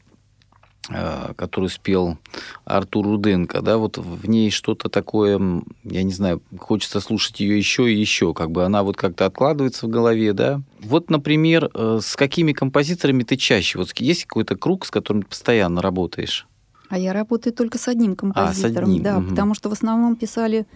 которую 1.37 1.69
спел 1.69 2.17
Артур 2.65 3.07
Руденко, 3.07 3.61
да, 3.61 3.77
вот 3.77 3.99
в 3.99 4.29
ней 4.29 4.53
что-то 4.53 4.89
такое, 4.89 5.65
я 5.83 6.05
не 6.05 6.13
знаю, 6.13 6.41
хочется 6.61 7.01
слушать 7.01 7.41
ее 7.41 7.59
еще 7.59 7.93
и 7.93 7.99
еще, 7.99 8.33
как 8.33 8.53
бы 8.53 8.65
она 8.65 8.85
вот 8.85 8.97
как-то 8.97 9.27
откладывается 9.27 9.87
в 9.87 9.89
голове, 9.89 10.33
да. 10.33 10.61
Вот, 10.79 11.11
например, 11.11 11.73
с 11.75 12.15
какими 12.15 12.53
композиторами 12.53 13.25
ты 13.25 13.35
чаще? 13.35 13.81
Вот 13.81 13.91
есть 13.99 14.27
какой-то 14.27 14.55
круг, 14.55 14.87
с 14.87 14.93
которым 14.93 15.25
ты 15.25 15.31
постоянно 15.31 15.83
работаешь? 15.83 16.47
А 16.89 16.99
я 16.99 17.13
работаю 17.13 17.53
только 17.53 17.79
с 17.79 17.89
одним 17.89 18.15
композитором, 18.15 18.51
а, 18.51 18.55
с 18.55 18.65
одним. 18.65 19.03
да, 19.03 19.19
угу. 19.19 19.31
потому 19.31 19.55
что 19.55 19.69
в 19.69 19.73
основном 19.73 20.15
писали 20.15 20.67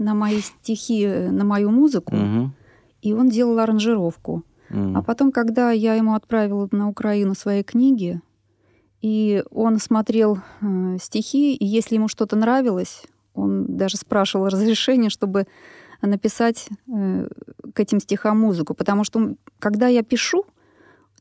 на 0.00 0.14
мои 0.14 0.40
стихи, 0.40 1.04
э, 1.04 1.30
на 1.30 1.44
мою 1.44 1.70
музыку, 1.70 2.16
угу. 2.16 2.50
и 3.02 3.12
он 3.12 3.28
делал 3.28 3.58
аранжировку. 3.58 4.42
Угу. 4.70 4.92
А 4.96 5.02
потом, 5.02 5.30
когда 5.30 5.70
я 5.70 5.94
ему 5.94 6.14
отправила 6.14 6.68
на 6.72 6.88
Украину 6.88 7.34
свои 7.34 7.62
книги, 7.62 8.20
и 9.02 9.44
он 9.50 9.78
смотрел 9.78 10.38
э, 10.60 10.96
стихи, 11.00 11.54
и 11.54 11.64
если 11.64 11.94
ему 11.94 12.08
что-то 12.08 12.36
нравилось, 12.36 13.04
он 13.34 13.76
даже 13.76 13.96
спрашивал 13.96 14.48
разрешения, 14.48 15.10
чтобы 15.10 15.46
написать 16.02 16.68
э, 16.88 17.28
к 17.74 17.80
этим 17.80 18.00
стихам 18.00 18.40
музыку. 18.40 18.74
Потому 18.74 19.04
что 19.04 19.34
когда 19.58 19.88
я 19.88 20.02
пишу, 20.02 20.44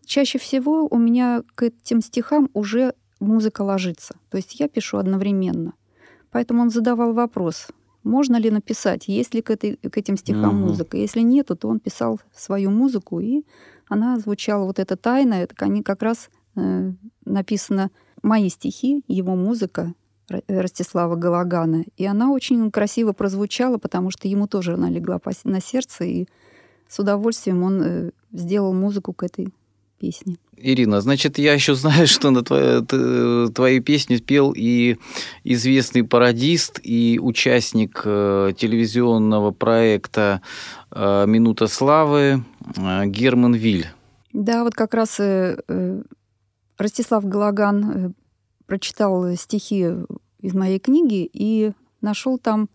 чаще 0.05 0.39
всего 0.39 0.87
у 0.89 0.97
меня 0.97 1.43
к 1.55 1.63
этим 1.63 2.01
стихам 2.01 2.49
уже 2.53 2.93
музыка 3.19 3.61
ложится. 3.61 4.15
То 4.29 4.37
есть 4.37 4.59
я 4.59 4.67
пишу 4.67 4.97
одновременно. 4.97 5.73
Поэтому 6.31 6.61
он 6.61 6.69
задавал 6.69 7.13
вопрос, 7.13 7.67
можно 8.09 8.37
ли 8.37 8.51
написать, 8.51 9.07
есть 9.07 9.33
ли 9.33 9.41
к, 9.41 9.49
этой, 9.51 9.75
к 9.77 9.97
этим 9.97 10.17
стихам 10.17 10.55
Мгм. 10.55 10.67
музыка. 10.67 10.97
Если 10.97 11.21
нету, 11.21 11.55
то 11.55 11.67
он 11.67 11.79
писал 11.79 12.19
свою 12.35 12.71
музыку, 12.71 13.19
и 13.19 13.43
она 13.87 14.19
звучала 14.19 14.65
вот 14.65 14.79
эта 14.79 14.97
тайна, 14.97 15.35
это 15.35 15.55
они 15.59 15.83
как 15.83 16.01
раз 16.01 16.29
э, 16.55 16.91
написаны 17.25 17.89
мои 18.23 18.49
стихи, 18.49 19.03
его 19.07 19.35
музыка 19.35 19.93
Р- 20.29 20.43
Ростислава 20.47 21.15
Галагана. 21.15 21.85
И 21.97 22.05
она 22.05 22.31
очень 22.31 22.71
красиво 22.71 23.13
прозвучала, 23.13 23.77
потому 23.77 24.11
что 24.11 24.27
ему 24.27 24.47
тоже 24.47 24.73
она 24.73 24.89
легла 24.89 25.19
на 25.43 25.61
сердце, 25.61 26.03
и 26.05 26.27
с 26.87 26.99
удовольствием 26.99 27.63
он 27.63 27.81
э, 27.81 28.11
сделал 28.31 28.73
музыку 28.73 29.13
к 29.13 29.23
этой 29.23 29.53
песне. 29.99 30.37
Ирина, 30.61 31.01
значит, 31.01 31.37
я 31.37 31.53
еще 31.53 31.75
знаю, 31.75 32.07
что 32.13 32.31
на 32.31 32.43
твою, 32.43 32.83
твою 33.51 33.83
песню 33.83 34.19
пел 34.19 34.53
и 34.55 34.97
известный 35.43 36.03
пародист, 36.03 36.79
и 36.83 37.19
участник 37.21 38.01
э, 38.05 38.53
телевизионного 38.57 39.51
проекта 39.51 40.41
э, 40.91 41.25
«Минута 41.27 41.67
славы» 41.67 42.43
э, 42.75 43.05
Герман 43.05 43.53
Виль. 43.53 43.87
Да, 44.33 44.63
вот 44.63 44.75
как 44.75 44.93
раз 44.93 45.19
Ростислав 46.77 47.25
Галаган 47.25 48.13
прочитал 48.67 49.35
стихи 49.35 49.87
из 50.39 50.53
моей 50.53 50.79
книги 50.79 51.29
и 51.33 51.71
нашел 52.01 52.37
там, 52.37 52.69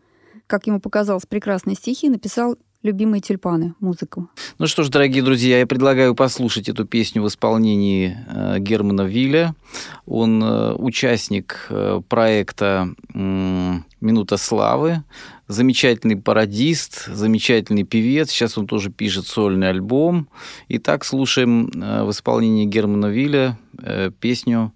как 0.48 0.66
ему 0.66 0.80
показалось, 0.80 1.26
прекрасные 1.26 1.76
стихи, 1.76 2.08
написал 2.08 2.56
«Любимые 2.84 3.22
тюльпаны» 3.22 3.72
музыку. 3.80 4.28
Ну 4.58 4.66
что 4.66 4.82
ж, 4.82 4.90
дорогие 4.90 5.22
друзья, 5.22 5.58
я 5.58 5.66
предлагаю 5.66 6.14
послушать 6.14 6.68
эту 6.68 6.84
песню 6.84 7.22
в 7.22 7.28
исполнении 7.28 8.14
э, 8.28 8.58
Германа 8.58 9.02
Вилля. 9.02 9.54
Он 10.04 10.44
э, 10.44 10.74
участник 10.74 11.66
э, 11.70 12.02
проекта 12.06 12.90
«Минута 13.14 14.36
славы», 14.36 15.02
замечательный 15.48 16.18
пародист, 16.18 17.06
замечательный 17.06 17.84
певец. 17.84 18.30
Сейчас 18.30 18.58
он 18.58 18.66
тоже 18.66 18.90
пишет 18.90 19.26
сольный 19.26 19.70
альбом. 19.70 20.28
Итак, 20.68 21.06
слушаем 21.06 21.70
в 21.70 22.10
исполнении 22.10 22.66
Германа 22.66 23.06
Вилля 23.06 23.58
песню, 24.20 24.74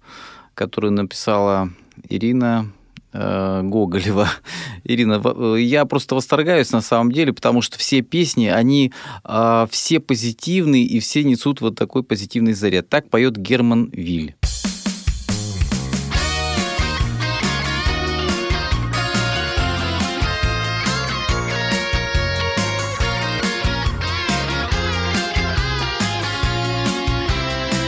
которую 0.55 0.93
написала 0.93 1.69
Ирина 2.09 2.71
Гоголева. 3.13 4.29
Ирина, 4.83 5.21
э, 5.23 5.61
я 5.61 5.85
просто 5.85 6.15
восторгаюсь 6.15 6.71
на 6.71 6.81
самом 6.81 7.11
деле, 7.11 7.33
потому 7.33 7.61
что 7.61 7.77
все 7.77 8.01
песни, 8.01 8.47
они 8.47 8.93
э, 9.23 9.67
все 9.71 9.99
позитивные 9.99 10.83
и 10.83 10.99
все 10.99 11.23
несут 11.23 11.61
вот 11.61 11.75
такой 11.75 12.03
позитивный 12.03 12.53
заряд. 12.53 12.89
Так 12.89 13.09
поет 13.09 13.37
Герман 13.37 13.89
Виль. 13.91 14.35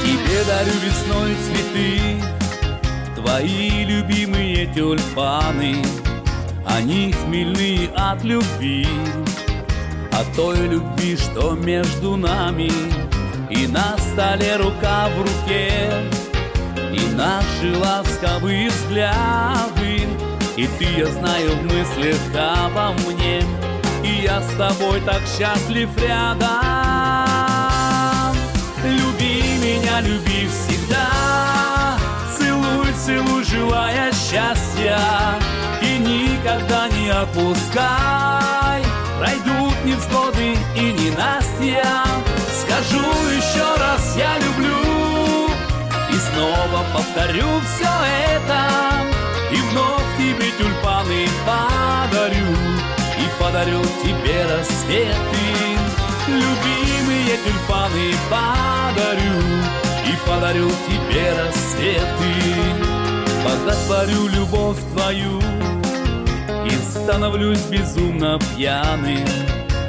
Тебе 0.03 0.43
дарю 0.47 0.73
весной 0.83 1.35
цветы, 1.45 2.21
твои 3.15 3.85
любимые 3.85 4.30
тюльпаны, 4.73 5.75
они 6.65 7.13
хмельные 7.13 7.89
от 7.95 8.23
любви, 8.23 8.87
от 10.11 10.35
той 10.35 10.67
любви, 10.67 11.17
что 11.17 11.51
между 11.51 12.15
нами, 12.15 12.71
и 13.49 13.67
на 13.67 13.97
столе 13.97 14.57
рука 14.57 15.09
в 15.15 15.21
руке, 15.21 15.91
и 16.93 17.15
наши 17.15 17.77
ласковые 17.77 18.69
взгляды, 18.69 20.07
и 20.55 20.67
ты, 20.79 20.85
я 20.97 21.07
знаю, 21.07 21.51
в 21.57 21.63
мыслях 21.63 22.17
обо 22.35 22.93
мне, 23.01 23.43
и 24.03 24.23
я 24.23 24.41
с 24.41 24.53
тобой 24.55 25.01
так 25.01 25.21
счастлив 25.37 25.89
рядом. 26.01 26.49
Люби 28.83 29.43
меня, 29.59 30.01
люби 30.01 30.47
всегда, 30.47 31.30
целуй, 33.05 33.25
целуй, 33.25 33.43
желая 33.43 34.11
счастья, 34.11 34.99
и 35.81 35.97
никогда 35.97 36.87
не 36.89 37.09
отпускай. 37.09 38.83
Пройдут 39.19 39.75
невзгоды 39.85 40.57
и 40.75 40.81
ненастья, 40.93 42.03
скажу 42.61 43.05
еще 43.29 43.65
раз, 43.79 44.15
я 44.17 44.37
люблю, 44.39 45.47
и 46.09 46.13
снова 46.13 46.85
повторю 46.93 47.47
все 47.61 47.91
это, 48.35 48.61
и 49.51 49.55
вновь 49.55 50.17
тебе 50.17 50.51
тюльпаны 50.57 51.27
подарю, 51.45 52.55
и 53.17 53.41
подарю 53.41 53.81
тебе 54.03 54.45
рассветы. 54.45 55.11
Любимые 56.27 57.37
тюльпаны 57.45 58.13
подарю, 58.29 59.41
и 60.11 60.29
подарю 60.29 60.69
тебе 60.87 61.33
рассветы. 61.33 62.33
Боготворю 63.43 64.27
любовь 64.27 64.77
твою, 64.93 65.39
и 66.65 66.69
становлюсь 66.89 67.61
безумно 67.63 68.39
пьяным, 68.55 69.25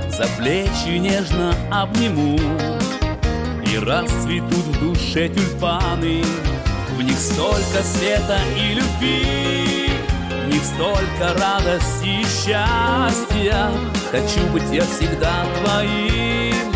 за 0.09 0.27
плечи 0.39 0.99
нежно 0.99 1.55
обниму. 1.71 2.39
И 3.67 3.79
расцветут 3.79 4.53
в 4.53 4.81
душе 4.81 5.29
тюльпаны. 5.29 6.23
В 6.97 7.03
них 7.03 7.19
столько 7.19 7.83
света 7.83 8.39
и 8.57 8.75
любви. 8.75 9.91
В 10.45 10.53
них 10.53 10.63
столько 10.63 11.33
радости 11.41 12.21
и 12.21 12.25
счастья. 12.25 13.71
Хочу 14.11 14.47
быть 14.53 14.71
я 14.71 14.83
всегда 14.83 15.47
твоим 15.63 16.72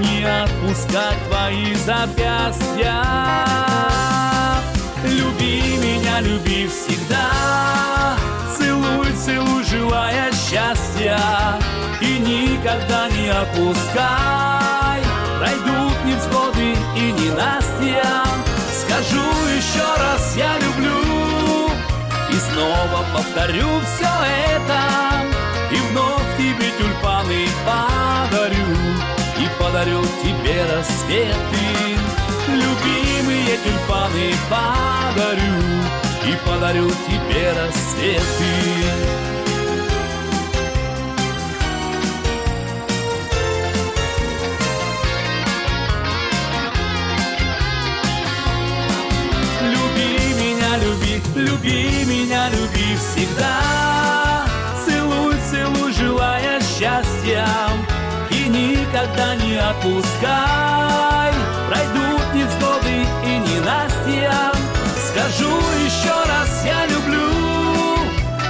Не 0.00 0.24
отпускать 0.24 1.18
твои 1.28 1.74
запястья. 1.74 3.02
Люби 5.04 5.76
меня, 5.78 6.20
люби 6.20 6.68
всегда. 6.68 8.16
Целуй, 8.56 9.12
целуй, 9.12 9.64
желая 9.64 10.30
счастья. 10.30 11.18
И 12.00 12.18
никогда 12.18 13.08
не 13.08 13.28
отпускай. 13.28 15.00
Пройдут 15.38 16.04
невзгоды 16.04 16.76
и 16.94 17.12
ненастья. 17.12 18.22
Скажу 18.72 19.24
еще 19.56 19.84
раз, 20.00 20.36
я 20.36 20.58
люблю. 20.58 21.72
И 22.30 22.34
снова 22.34 23.04
повторю 23.12 23.66
все 23.80 24.08
это 24.54 25.07
подарю 29.78 30.02
тебе 30.24 30.64
рассветы 30.74 31.66
Любимые 32.48 33.58
тюльпаны 33.62 34.34
подарю 34.50 35.60
И 36.26 36.36
подарю 36.44 36.90
тебе 36.90 37.52
рассветы 37.52 38.18
Люби 49.62 51.18
люби 51.36 52.04
меня, 52.04 52.48
люби 52.48 52.96
всегда. 52.96 54.44
Целуй, 54.84 55.36
целуй, 55.50 55.92
желая 55.92 56.60
счастья. 56.60 57.67
Никогда 58.98 59.36
не 59.36 59.54
отпускай. 59.54 61.32
Пройдут 61.68 62.34
невзгоды 62.34 63.06
и 63.24 63.38
ненастья. 63.38 64.50
Скажу 65.06 65.56
еще 65.86 66.14
раз, 66.26 66.64
я 66.64 66.84
люблю. 66.86 67.30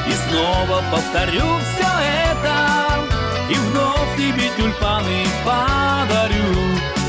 И 0.07 0.13
снова 0.27 0.83
повторю 0.91 1.45
все 1.59 1.91
это. 2.31 3.05
И 3.51 3.55
вновь 3.57 4.17
тебе 4.17 4.49
тюльпаны 4.57 5.27
подарю. 5.45 6.57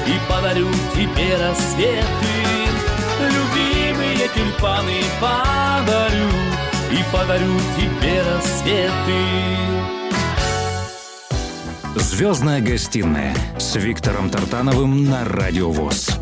И 0.06 0.20
подарю 0.28 0.68
тебе 0.94 1.38
рассветы. 1.38 2.04
Любимые 3.22 4.28
тюльпаны 4.34 5.02
подарю 5.20 6.30
И 6.92 7.04
подарю 7.12 7.58
тебе 7.78 8.22
рассветы 8.22 10.09
Звездная 12.10 12.60
гостиная 12.60 13.36
с 13.60 13.76
Виктором 13.76 14.32
Тартановым 14.32 15.06
на 15.06 15.24
Радио 15.26 15.70
ВОЗ. 15.70 16.20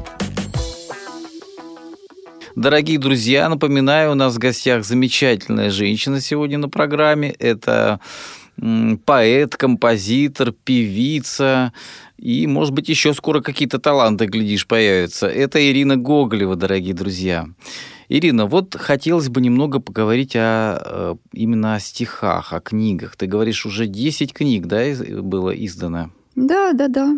Дорогие 2.58 3.00
друзья, 3.00 3.48
напоминаю, 3.48 4.12
у 4.12 4.16
нас 4.16 4.36
в 4.36 4.38
гостях 4.38 4.84
замечательная 4.84 5.72
женщина 5.72 6.20
сегодня 6.20 6.58
на 6.58 6.68
программе. 6.68 7.30
Это 7.40 8.02
поэт, 9.06 9.56
композитор, 9.56 10.52
певица. 10.52 11.72
И, 12.18 12.48
может 12.48 12.74
быть, 12.74 12.90
еще 12.90 13.14
скоро 13.14 13.40
какие-то 13.40 13.80
таланты, 13.80 14.26
глядишь, 14.26 14.68
появятся. 14.68 15.28
Это 15.28 15.66
Ирина 15.72 15.96
Гоголева, 15.96 16.58
дорогие 16.58 16.94
друзья. 16.94 17.48
Ирина, 18.10 18.46
вот 18.46 18.76
хотелось 18.76 19.28
бы 19.28 19.42
немного 19.42 19.80
поговорить 19.80 20.36
о, 20.36 20.82
э, 20.84 21.16
именно 21.34 21.76
о 21.76 21.80
стихах, 21.80 22.54
о 22.54 22.62
книгах. 22.62 23.16
Ты 23.18 23.28
говоришь, 23.28 23.66
уже 23.66 23.88
10 23.88 24.34
книг, 24.34 24.66
да, 24.66 24.84
было 25.22 25.52
издано? 25.52 26.12
Да, 26.36 26.72
да, 26.74 26.88
да. 26.88 27.18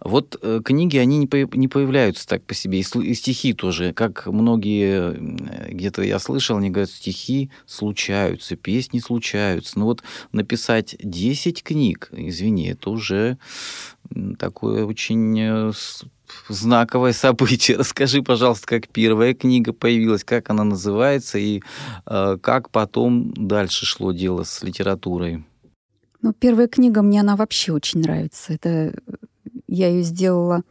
Вот 0.00 0.36
э, 0.42 0.60
книги, 0.64 0.96
они 0.98 1.18
не, 1.18 1.26
по- 1.26 1.56
не 1.56 1.68
появляются 1.68 2.26
так 2.26 2.44
по 2.44 2.54
себе, 2.54 2.80
и, 2.80 2.84
и 3.02 3.14
стихи 3.14 3.54
тоже. 3.54 3.92
Как 3.92 4.26
многие, 4.26 5.14
э, 5.14 5.72
где-то 5.72 6.02
я 6.02 6.18
слышал, 6.18 6.58
они 6.58 6.70
говорят, 6.70 6.90
стихи 6.90 7.50
случаются, 7.66 8.56
песни 8.56 8.98
случаются. 8.98 9.78
Но 9.78 9.86
вот 9.86 10.02
написать 10.32 10.96
10 11.00 11.62
книг, 11.62 12.10
извини, 12.12 12.68
это 12.68 12.90
уже 12.90 13.38
такое 14.38 14.84
очень 14.84 15.38
э, 15.40 15.72
знаковое 16.48 17.12
событие. 17.12 17.76
Расскажи, 17.78 18.22
пожалуйста, 18.22 18.66
как 18.66 18.88
первая 18.88 19.34
книга 19.34 19.72
появилась, 19.72 20.24
как 20.24 20.50
она 20.50 20.64
называется 20.64 21.38
и 21.38 21.62
э, 22.06 22.38
как 22.40 22.70
потом 22.70 23.32
дальше 23.34 23.86
шло 23.86 24.12
дело 24.12 24.44
с 24.44 24.62
литературой. 24.62 25.44
Ну, 26.22 26.32
первая 26.32 26.68
книга 26.68 27.02
мне 27.02 27.20
она 27.20 27.36
вообще 27.36 27.72
очень 27.72 28.00
нравится. 28.00 28.54
Это 28.54 28.68
э, 28.68 28.92
я 29.68 29.88
ее 29.88 30.02
сделала 30.02 30.62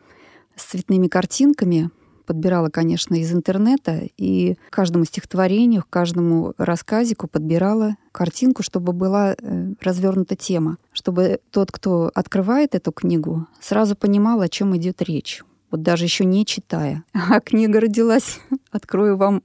с 0.56 0.64
цветными 0.64 1.08
картинками, 1.08 1.90
подбирала, 2.24 2.70
конечно, 2.70 3.16
из 3.16 3.34
интернета, 3.34 4.02
и 4.18 4.58
каждому 4.70 5.06
стихотворению, 5.06 5.84
каждому 5.90 6.54
рассказику 6.58 7.28
подбирала 7.28 7.96
картинку, 8.12 8.64
чтобы 8.64 8.94
была 8.94 9.34
э, 9.34 9.74
развернута 9.82 10.36
тема, 10.36 10.78
чтобы 10.92 11.40
тот, 11.52 11.72
кто 11.72 12.12
открывает 12.14 12.76
эту 12.76 12.92
книгу, 12.92 13.48
сразу 13.62 13.96
понимал, 13.96 14.42
о 14.42 14.50
чем 14.50 14.76
идет 14.76 15.02
речь. 15.02 15.44
Вот 15.72 15.82
даже 15.82 16.06
еще 16.06 16.26
не 16.26 16.46
читая. 16.46 17.04
А 17.14 17.40
книга 17.40 17.80
родилась, 17.80 18.40
открою 18.72 19.18
вам 19.18 19.42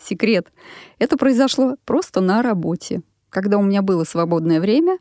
секрет. 0.00 0.52
Это 0.98 1.16
произошло 1.16 1.76
просто 1.84 2.20
на 2.20 2.42
работе. 2.42 3.02
Когда 3.30 3.58
у 3.58 3.62
меня 3.62 3.82
было 3.82 4.04
свободное 4.04 4.60
время, 4.60 4.98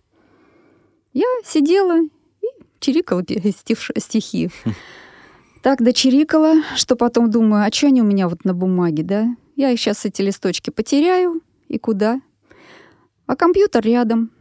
я 1.14 1.28
сидела 1.44 2.02
и 2.04 2.48
чирикала 2.80 3.24
стихи. 3.24 4.50
Так 5.68 5.84
дочирикала, 5.84 6.64
что 6.78 6.96
потом 6.96 7.30
думаю, 7.30 7.66
а 7.66 7.70
что 7.70 7.88
они 7.88 8.02
у 8.02 8.06
меня 8.06 8.30
вот 8.30 8.46
на 8.46 8.54
бумаге, 8.54 9.04
да? 9.04 9.36
Я 9.58 9.76
сейчас 9.76 10.06
эти 10.06 10.22
листочки 10.22 10.70
потеряю, 10.70 11.42
и 11.68 11.78
куда? 11.78 12.22
А 13.26 13.36
компьютер 13.36 13.84
рядом. 13.84 14.32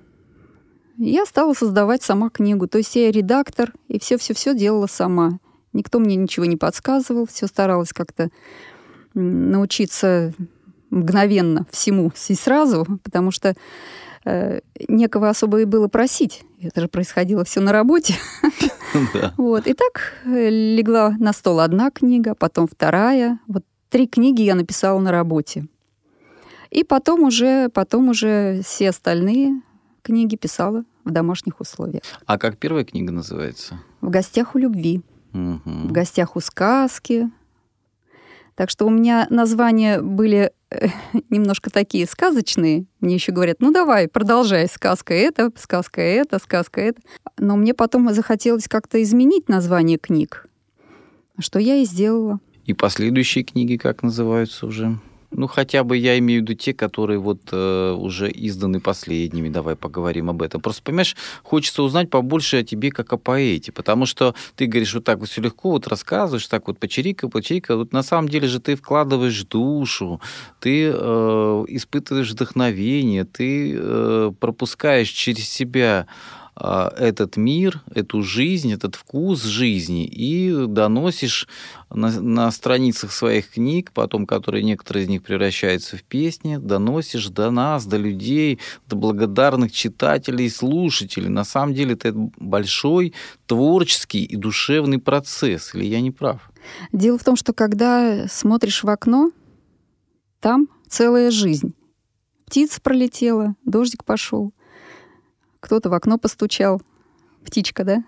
Я 0.96 1.26
стала 1.26 1.52
создавать 1.52 2.04
сама 2.04 2.30
книгу. 2.30 2.68
То 2.68 2.78
есть 2.78 2.94
я 2.94 3.10
редактор, 3.10 3.72
и 3.88 3.98
все-все-все 3.98 4.54
делала 4.54 4.86
сама. 4.86 5.40
Никто 5.72 5.98
мне 5.98 6.14
ничего 6.14 6.46
не 6.46 6.56
подсказывал, 6.56 7.26
все 7.26 7.48
старалась 7.48 7.92
как-то 7.92 8.28
научиться 9.14 10.32
мгновенно 10.90 11.66
всему 11.72 12.12
и 12.28 12.34
сразу, 12.34 12.86
потому 13.02 13.32
что 13.32 13.56
некого 14.88 15.28
особо 15.28 15.60
и 15.60 15.64
было 15.64 15.88
просить. 15.88 16.42
Это 16.60 16.80
же 16.80 16.88
происходило 16.88 17.44
все 17.44 17.60
на 17.60 17.72
работе. 17.72 18.14
Вот. 19.36 19.66
И 19.66 19.74
так 19.74 20.14
э, 20.24 20.48
легла 20.48 21.14
на 21.18 21.32
стол 21.34 21.60
одна 21.60 21.90
книга, 21.90 22.34
потом 22.34 22.66
вторая. 22.66 23.40
Вот 23.46 23.62
три 23.90 24.06
книги 24.06 24.40
я 24.42 24.54
написала 24.54 24.98
на 25.00 25.10
работе. 25.10 25.66
И 26.70 26.82
потом 26.82 27.24
уже, 27.24 27.68
потом 27.68 28.08
уже 28.08 28.62
все 28.64 28.90
остальные 28.90 29.60
книги 30.02 30.36
писала 30.36 30.84
в 31.04 31.10
домашних 31.10 31.60
условиях. 31.60 32.02
А 32.26 32.38
как 32.38 32.56
первая 32.58 32.84
книга 32.84 33.12
называется? 33.12 33.80
В 34.00 34.08
гостях 34.08 34.54
у 34.54 34.58
любви, 34.58 35.02
в 35.32 35.92
гостях 35.92 36.36
у 36.36 36.40
сказки. 36.40 37.30
Так 38.56 38.70
что 38.70 38.86
у 38.86 38.90
меня 38.90 39.26
названия 39.30 40.00
были 40.00 40.50
э, 40.70 40.88
немножко 41.30 41.70
такие 41.70 42.06
сказочные. 42.06 42.86
Мне 43.00 43.14
еще 43.14 43.30
говорят, 43.30 43.58
ну 43.60 43.70
давай, 43.70 44.08
продолжай, 44.08 44.66
сказка 44.66 45.14
это, 45.14 45.52
сказка 45.56 46.00
это, 46.00 46.38
сказка 46.38 46.80
это. 46.80 47.00
Но 47.38 47.56
мне 47.56 47.74
потом 47.74 48.12
захотелось 48.12 48.66
как-то 48.66 49.00
изменить 49.02 49.48
название 49.48 49.98
книг, 49.98 50.48
что 51.38 51.58
я 51.58 51.76
и 51.76 51.84
сделала. 51.84 52.40
И 52.64 52.72
последующие 52.72 53.44
книги 53.44 53.76
как 53.76 54.02
называются 54.02 54.66
уже? 54.66 54.98
Ну, 55.30 55.46
хотя 55.46 55.84
бы 55.84 55.96
я 55.96 56.18
имею 56.18 56.40
в 56.40 56.42
виду 56.42 56.54
те, 56.54 56.72
которые 56.72 57.18
вот 57.18 57.40
э, 57.52 57.92
уже 57.92 58.30
изданы 58.32 58.80
последними. 58.80 59.48
Давай 59.48 59.76
поговорим 59.76 60.30
об 60.30 60.42
этом. 60.42 60.60
Просто, 60.60 60.82
понимаешь, 60.82 61.16
хочется 61.42 61.82
узнать 61.82 62.10
побольше 62.10 62.58
о 62.58 62.64
тебе, 62.64 62.90
как 62.90 63.12
о 63.12 63.16
поэте. 63.16 63.72
Потому 63.72 64.06
что 64.06 64.34
ты 64.54 64.66
говоришь 64.66 64.94
вот 64.94 65.04
так 65.04 65.18
вот 65.18 65.28
все 65.28 65.40
легко, 65.42 65.70
вот 65.70 65.86
рассказываешь, 65.88 66.46
так 66.46 66.68
вот 66.68 66.78
почерика, 66.78 67.28
почерика. 67.28 67.76
Вот 67.76 67.92
на 67.92 68.02
самом 68.02 68.28
деле 68.28 68.48
же 68.48 68.60
ты 68.60 68.76
вкладываешь 68.76 69.44
душу, 69.44 70.20
ты 70.60 70.90
э, 70.92 71.64
испытываешь 71.68 72.30
вдохновение, 72.30 73.24
ты 73.24 73.74
э, 73.76 74.32
пропускаешь 74.38 75.10
через 75.10 75.48
себя 75.48 76.06
этот 76.58 77.36
мир, 77.36 77.82
эту 77.94 78.22
жизнь, 78.22 78.72
этот 78.72 78.94
вкус 78.94 79.42
жизни 79.42 80.06
и 80.06 80.66
доносишь 80.66 81.48
на, 81.90 82.10
на 82.20 82.50
страницах 82.50 83.12
своих 83.12 83.50
книг, 83.50 83.92
потом, 83.92 84.26
которые 84.26 84.64
некоторые 84.64 85.04
из 85.04 85.08
них 85.08 85.22
превращаются 85.22 85.98
в 85.98 86.02
песни, 86.02 86.56
доносишь 86.56 87.28
до 87.28 87.50
нас, 87.50 87.84
до 87.84 87.98
людей, 87.98 88.58
до 88.88 88.96
благодарных 88.96 89.70
читателей 89.70 90.48
слушателей. 90.48 91.28
На 91.28 91.44
самом 91.44 91.74
деле 91.74 91.92
это 91.92 92.12
большой 92.14 93.12
творческий 93.46 94.24
и 94.24 94.36
душевный 94.36 94.98
процесс, 94.98 95.74
или 95.74 95.84
я 95.84 96.00
не 96.00 96.10
прав? 96.10 96.50
Дело 96.90 97.18
в 97.18 97.24
том, 97.24 97.36
что 97.36 97.52
когда 97.52 98.26
смотришь 98.28 98.82
в 98.82 98.88
окно, 98.88 99.30
там 100.40 100.68
целая 100.88 101.30
жизнь. 101.30 101.74
Птица 102.46 102.80
пролетела, 102.80 103.56
дождик 103.64 104.04
пошел, 104.04 104.52
кто-то 105.66 105.90
в 105.90 105.94
окно 105.94 106.16
постучал, 106.16 106.80
птичка, 107.44 107.84
да? 107.84 108.04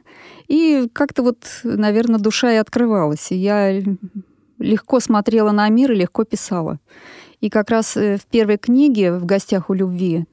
И 0.46 0.88
как-то 0.92 1.22
вот, 1.22 1.44
наверное, 1.62 2.18
душа 2.20 2.52
и 2.52 2.56
открывалась. 2.56 3.30
И 3.30 3.36
я 3.36 3.82
легко 4.58 5.00
смотрела 5.00 5.50
на 5.52 5.68
мир 5.68 5.92
и 5.92 5.96
легко 5.96 6.24
писала. 6.24 6.78
И 7.40 7.50
как 7.50 7.70
раз 7.70 7.96
э, 7.96 8.16
в 8.16 8.26
первой 8.26 8.58
книге 8.58 9.12
«В 9.12 9.24
гостях 9.24 9.70
у 9.70 9.74
любви» 9.74 10.24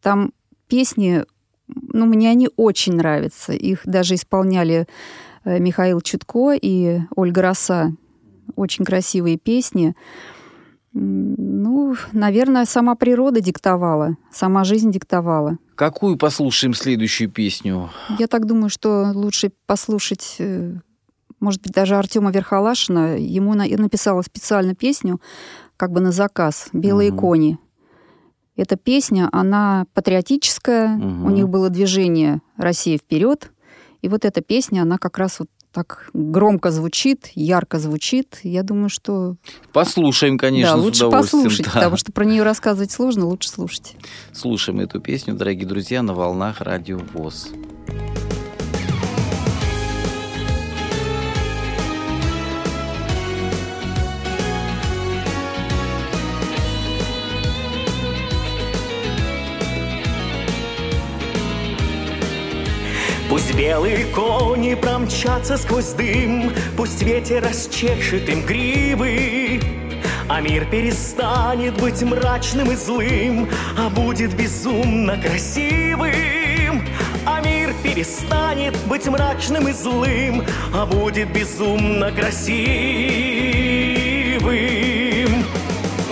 там 0.00 0.32
песни, 0.68 1.24
ну, 1.68 2.06
мне 2.06 2.30
они 2.30 2.48
очень 2.56 2.94
нравятся. 2.94 3.52
Их 3.52 3.80
даже 3.84 4.14
исполняли 4.14 4.86
э, 5.44 5.58
Михаил 5.58 6.00
Чутко 6.00 6.52
и 6.52 7.00
Ольга 7.16 7.42
Роса. 7.42 7.92
Очень 8.54 8.84
красивые 8.84 9.38
песни. 9.38 9.94
Ну, 10.92 11.96
наверное, 12.12 12.66
сама 12.66 12.94
природа 12.94 13.40
диктовала, 13.40 14.16
сама 14.30 14.62
жизнь 14.64 14.90
диктовала. 14.90 15.58
Какую 15.74 16.16
послушаем 16.16 16.74
следующую 16.74 17.30
песню? 17.30 17.90
Я 18.18 18.26
так 18.26 18.46
думаю, 18.46 18.68
что 18.68 19.10
лучше 19.14 19.50
послушать, 19.66 20.36
э, 20.38 20.74
может 21.40 21.62
быть, 21.62 21.72
даже 21.72 21.96
Артема 21.96 22.30
Верхолашина. 22.30 23.16
Ему 23.18 23.54
на- 23.54 23.64
я 23.64 23.78
написала 23.78 24.22
специально 24.22 24.74
песню, 24.74 25.20
как 25.76 25.90
бы 25.92 26.00
на 26.00 26.12
заказ 26.12 26.68
«Белые 26.72 27.10
Мгм. 27.10 27.18
кони». 27.20 27.58
Эта 28.54 28.76
песня, 28.76 29.28
она 29.32 29.86
патриотическая, 29.94 30.88
Мгм. 30.88 31.24
у 31.24 31.30
них 31.30 31.48
было 31.48 31.70
движение 31.70 32.42
«Россия 32.58 32.98
вперед», 32.98 33.50
и 34.02 34.08
вот 34.08 34.24
эта 34.24 34.42
песня, 34.42 34.82
она 34.82 34.98
как 34.98 35.16
раз 35.18 35.40
вот 35.40 35.48
так 35.72 36.10
громко 36.12 36.70
звучит, 36.70 37.30
ярко 37.34 37.78
звучит. 37.78 38.40
Я 38.42 38.62
думаю, 38.62 38.88
что 38.88 39.36
Послушаем, 39.72 40.38
конечно, 40.38 40.76
да, 40.76 40.82
лучше 40.82 41.10
послушать, 41.10 41.66
да. 41.66 41.72
потому 41.72 41.96
что 41.96 42.12
про 42.12 42.24
нее 42.24 42.42
рассказывать 42.42 42.90
сложно, 42.92 43.26
лучше 43.26 43.48
слушать. 43.48 43.96
Слушаем 44.32 44.80
эту 44.80 45.00
песню, 45.00 45.34
дорогие 45.34 45.66
друзья, 45.66 46.02
на 46.02 46.14
волнах 46.14 46.60
радио 46.60 46.98
ВОЗ. 47.14 47.48
Пусть 63.32 63.54
белые 63.54 64.04
кони 64.14 64.74
промчатся 64.74 65.56
сквозь 65.56 65.92
дым, 65.94 66.52
Пусть 66.76 67.00
ветер 67.02 67.42
расчешет 67.42 68.28
им 68.28 68.44
гривы, 68.44 69.58
А 70.28 70.42
мир 70.42 70.66
перестанет 70.66 71.80
быть 71.80 72.02
мрачным 72.02 72.70
и 72.70 72.76
злым, 72.76 73.48
А 73.78 73.88
будет 73.88 74.36
безумно 74.36 75.16
красивым. 75.16 76.86
А 77.24 77.40
мир 77.40 77.72
перестанет 77.82 78.76
быть 78.86 79.06
мрачным 79.06 79.66
и 79.66 79.72
злым, 79.72 80.44
А 80.74 80.84
будет 80.84 81.32
безумно 81.32 82.12
красивым. 82.12 82.92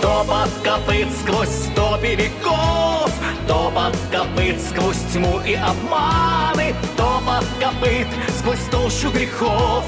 Топот 0.01 0.49
копыт 0.63 1.07
сквозь 1.21 1.49
стопи 1.49 2.15
веков, 2.15 3.10
Топот 3.51 3.97
копыт 4.09 4.61
сквозь 4.61 5.03
тьму 5.11 5.41
и 5.45 5.55
обманы, 5.55 6.73
Топот 6.95 7.45
копыт 7.59 8.07
сквозь 8.39 8.63
толщу 8.71 9.11
грехов, 9.11 9.83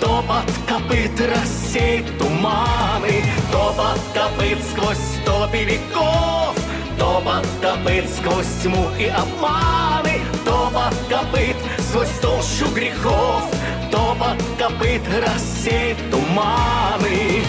Топот 0.00 0.48
копыт 0.68 1.20
рассеет 1.20 2.06
туманы, 2.20 3.24
Топот 3.50 3.98
копыт 4.14 4.58
сквозь 4.70 4.96
стопи 4.96 5.64
веков, 5.64 6.54
Топот 7.00 7.48
копыт 7.60 8.08
сквозь 8.08 8.62
тьму 8.62 8.86
и 8.96 9.06
обманы, 9.06 10.20
Топот 10.44 10.94
копыт 11.08 11.56
сквозь 11.80 12.16
толщу 12.22 12.72
грехов, 12.72 13.42
Топот 13.90 14.40
копыт 14.56 15.02
рассеет 15.20 15.96
туманы. 16.12 17.42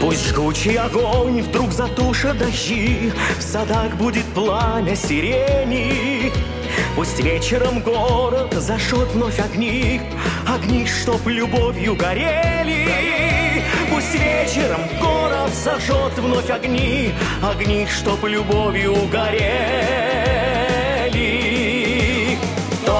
Пусть 0.00 0.28
жгучий 0.28 0.78
огонь 0.78 1.42
вдруг 1.42 1.72
затушит 1.72 2.38
дожди, 2.38 3.12
В 3.38 3.42
садах 3.42 3.94
будет 3.96 4.24
пламя 4.34 4.94
сирени. 4.94 6.32
Пусть 6.94 7.20
вечером 7.20 7.80
город 7.80 8.52
зажжет 8.54 9.08
вновь 9.12 9.38
огни, 9.38 10.00
Огни, 10.46 10.86
чтоб 10.86 11.26
любовью 11.26 11.94
горели. 11.94 13.62
Пусть 13.90 14.14
вечером 14.14 14.80
город 15.00 15.50
зажжет 15.54 16.18
вновь 16.18 16.50
огни, 16.50 17.12
Огни, 17.42 17.86
чтоб 17.86 18.22
любовью 18.24 18.94
горели. 19.10 20.05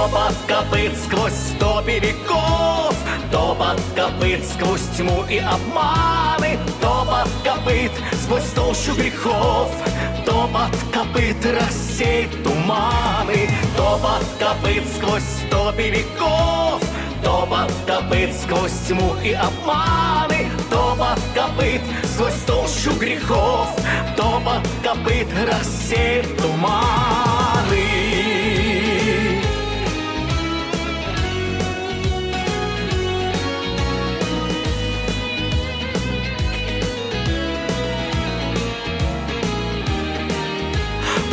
Топот 0.07 0.37
копыт 0.47 0.92
сквозь 1.05 1.33
стопи 1.33 1.99
веков, 1.99 2.95
Топот 3.33 3.81
копыт 3.97 4.45
сквозь 4.45 4.87
тьму 4.97 5.25
и 5.29 5.38
обманы, 5.38 6.61
Топот 6.81 7.29
копыт 7.42 7.90
сквозь 8.23 8.51
толщу 8.55 8.95
грехов, 8.95 9.73
Топот 10.25 10.71
копыт 10.95 11.45
рассеет 11.45 12.31
туманы, 12.45 13.51
Топот 13.77 14.23
копыт 14.38 14.85
сквозь 14.97 15.25
стопи 15.25 15.90
веков, 15.90 16.81
Топот 17.25 17.73
копыт 17.85 18.33
сквозь 18.33 18.79
тьму 18.87 19.16
и 19.25 19.33
обманы, 19.33 20.49
Топот 20.71 21.19
копыт 21.35 21.81
сквозь 22.14 22.45
толщу 22.47 22.92
грехов, 22.92 23.71
Топот 24.16 24.62
копыт 24.85 25.27
рассеет 25.49 26.37
туманы. 26.37 27.46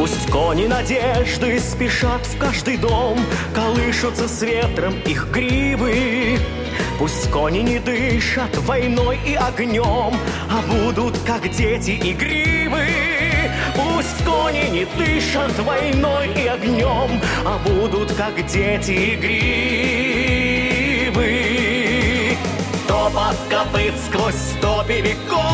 Пусть 0.03 0.29
кони 0.29 0.67
надежды 0.67 1.57
спешат 1.61 2.25
в 2.25 2.37
каждый 2.37 2.75
дом, 2.75 3.17
Колышутся 3.55 4.27
с 4.27 4.41
ветром 4.41 4.95
их 5.05 5.31
гривы. 5.31 6.37
Пусть 6.99 7.31
кони 7.31 7.59
не 7.59 7.79
дышат 7.79 8.53
войной 8.57 9.17
и 9.25 9.35
огнем, 9.35 10.13
А 10.51 10.61
будут, 10.67 11.17
как 11.19 11.49
дети, 11.49 11.91
игривы. 11.91 12.85
Пусть 13.77 14.25
кони 14.25 14.71
не 14.71 14.85
дышат 14.97 15.57
войной 15.59 16.27
и 16.35 16.47
огнем, 16.47 17.21
А 17.45 17.57
будут, 17.65 18.11
как 18.11 18.45
дети, 18.45 19.15
игривы. 19.15 19.53
Топот 22.89 23.37
копыт 23.49 23.93
сквозь 24.05 24.35
стопи 24.35 24.99
веков, 24.99 25.52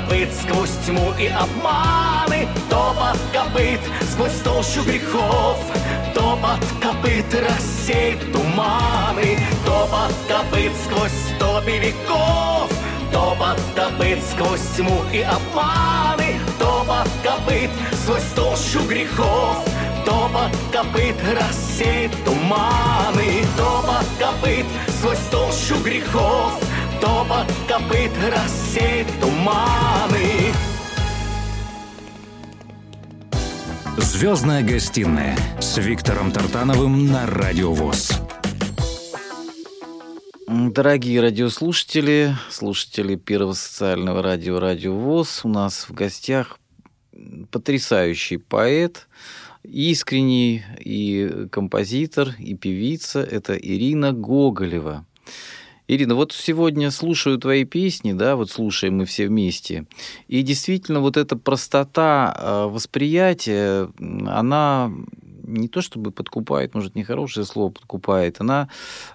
копыт 0.00 0.32
сквозь 0.32 0.70
тьму 0.86 1.12
и 1.18 1.26
обманы, 1.28 2.48
Топот 2.68 3.18
копыт 3.32 3.80
сквозь 4.10 4.40
толщу 4.42 4.82
грехов, 4.84 5.58
Топот 6.14 6.60
копыт 6.80 7.26
рассеет 7.34 8.32
туманы, 8.32 9.38
Топот 9.64 10.14
копыт 10.28 10.72
сквозь 10.84 11.12
стопи 11.36 11.78
веков, 11.78 12.70
Топот 13.12 13.60
копыт 13.74 14.18
сквозь 14.32 14.60
тьму 14.76 15.02
и 15.12 15.22
обманы, 15.22 16.40
Топот 16.58 17.08
копыт 17.22 17.70
сквозь 18.02 18.30
толщу 18.34 18.80
грехов, 18.86 19.64
Топот 20.04 20.56
копыт 20.72 21.16
рассеет 21.38 22.12
туманы, 22.24 23.44
Топот 23.56 24.06
копыт 24.18 24.66
сквозь 24.98 25.18
толщу 25.30 25.76
грехов, 25.82 26.54
Топот 27.00 27.46
копыт 27.66 28.12
рассеет 28.30 29.06
туманы. 29.20 30.52
Звездная 33.96 34.62
гостиная 34.62 35.34
с 35.60 35.78
Виктором 35.78 36.30
Тартановым 36.30 37.06
на 37.06 37.26
Радио 37.26 37.72
ВОЗ. 37.72 38.20
Дорогие 40.46 41.20
радиослушатели, 41.20 42.34
слушатели 42.50 43.16
Первого 43.16 43.54
социального 43.54 44.22
радио 44.22 44.58
«Радио 44.58 44.94
ВОЗ», 44.94 45.40
у 45.44 45.48
нас 45.48 45.88
в 45.88 45.94
гостях 45.94 46.58
потрясающий 47.50 48.36
поэт, 48.36 49.08
искренний 49.62 50.64
и 50.78 51.46
композитор, 51.50 52.34
и 52.38 52.54
певица. 52.54 53.20
Это 53.20 53.54
Ирина 53.56 54.12
Гоголева. 54.12 55.06
Ирина, 55.92 56.14
вот 56.14 56.30
сегодня 56.30 56.92
слушаю 56.92 57.36
твои 57.36 57.64
песни, 57.64 58.12
да, 58.12 58.36
вот 58.36 58.48
слушаем 58.48 58.98
мы 58.98 59.06
все 59.06 59.26
вместе, 59.26 59.86
и 60.28 60.42
действительно 60.42 61.00
вот 61.00 61.16
эта 61.16 61.34
простота 61.34 62.32
э, 62.38 62.66
восприятия, 62.66 63.90
она 63.98 64.92
не 65.42 65.66
то 65.66 65.82
чтобы 65.82 66.12
подкупает, 66.12 66.76
может, 66.76 66.94
нехорошее 66.94 67.44
слово 67.44 67.72
подкупает, 67.72 68.40
она 68.40 68.68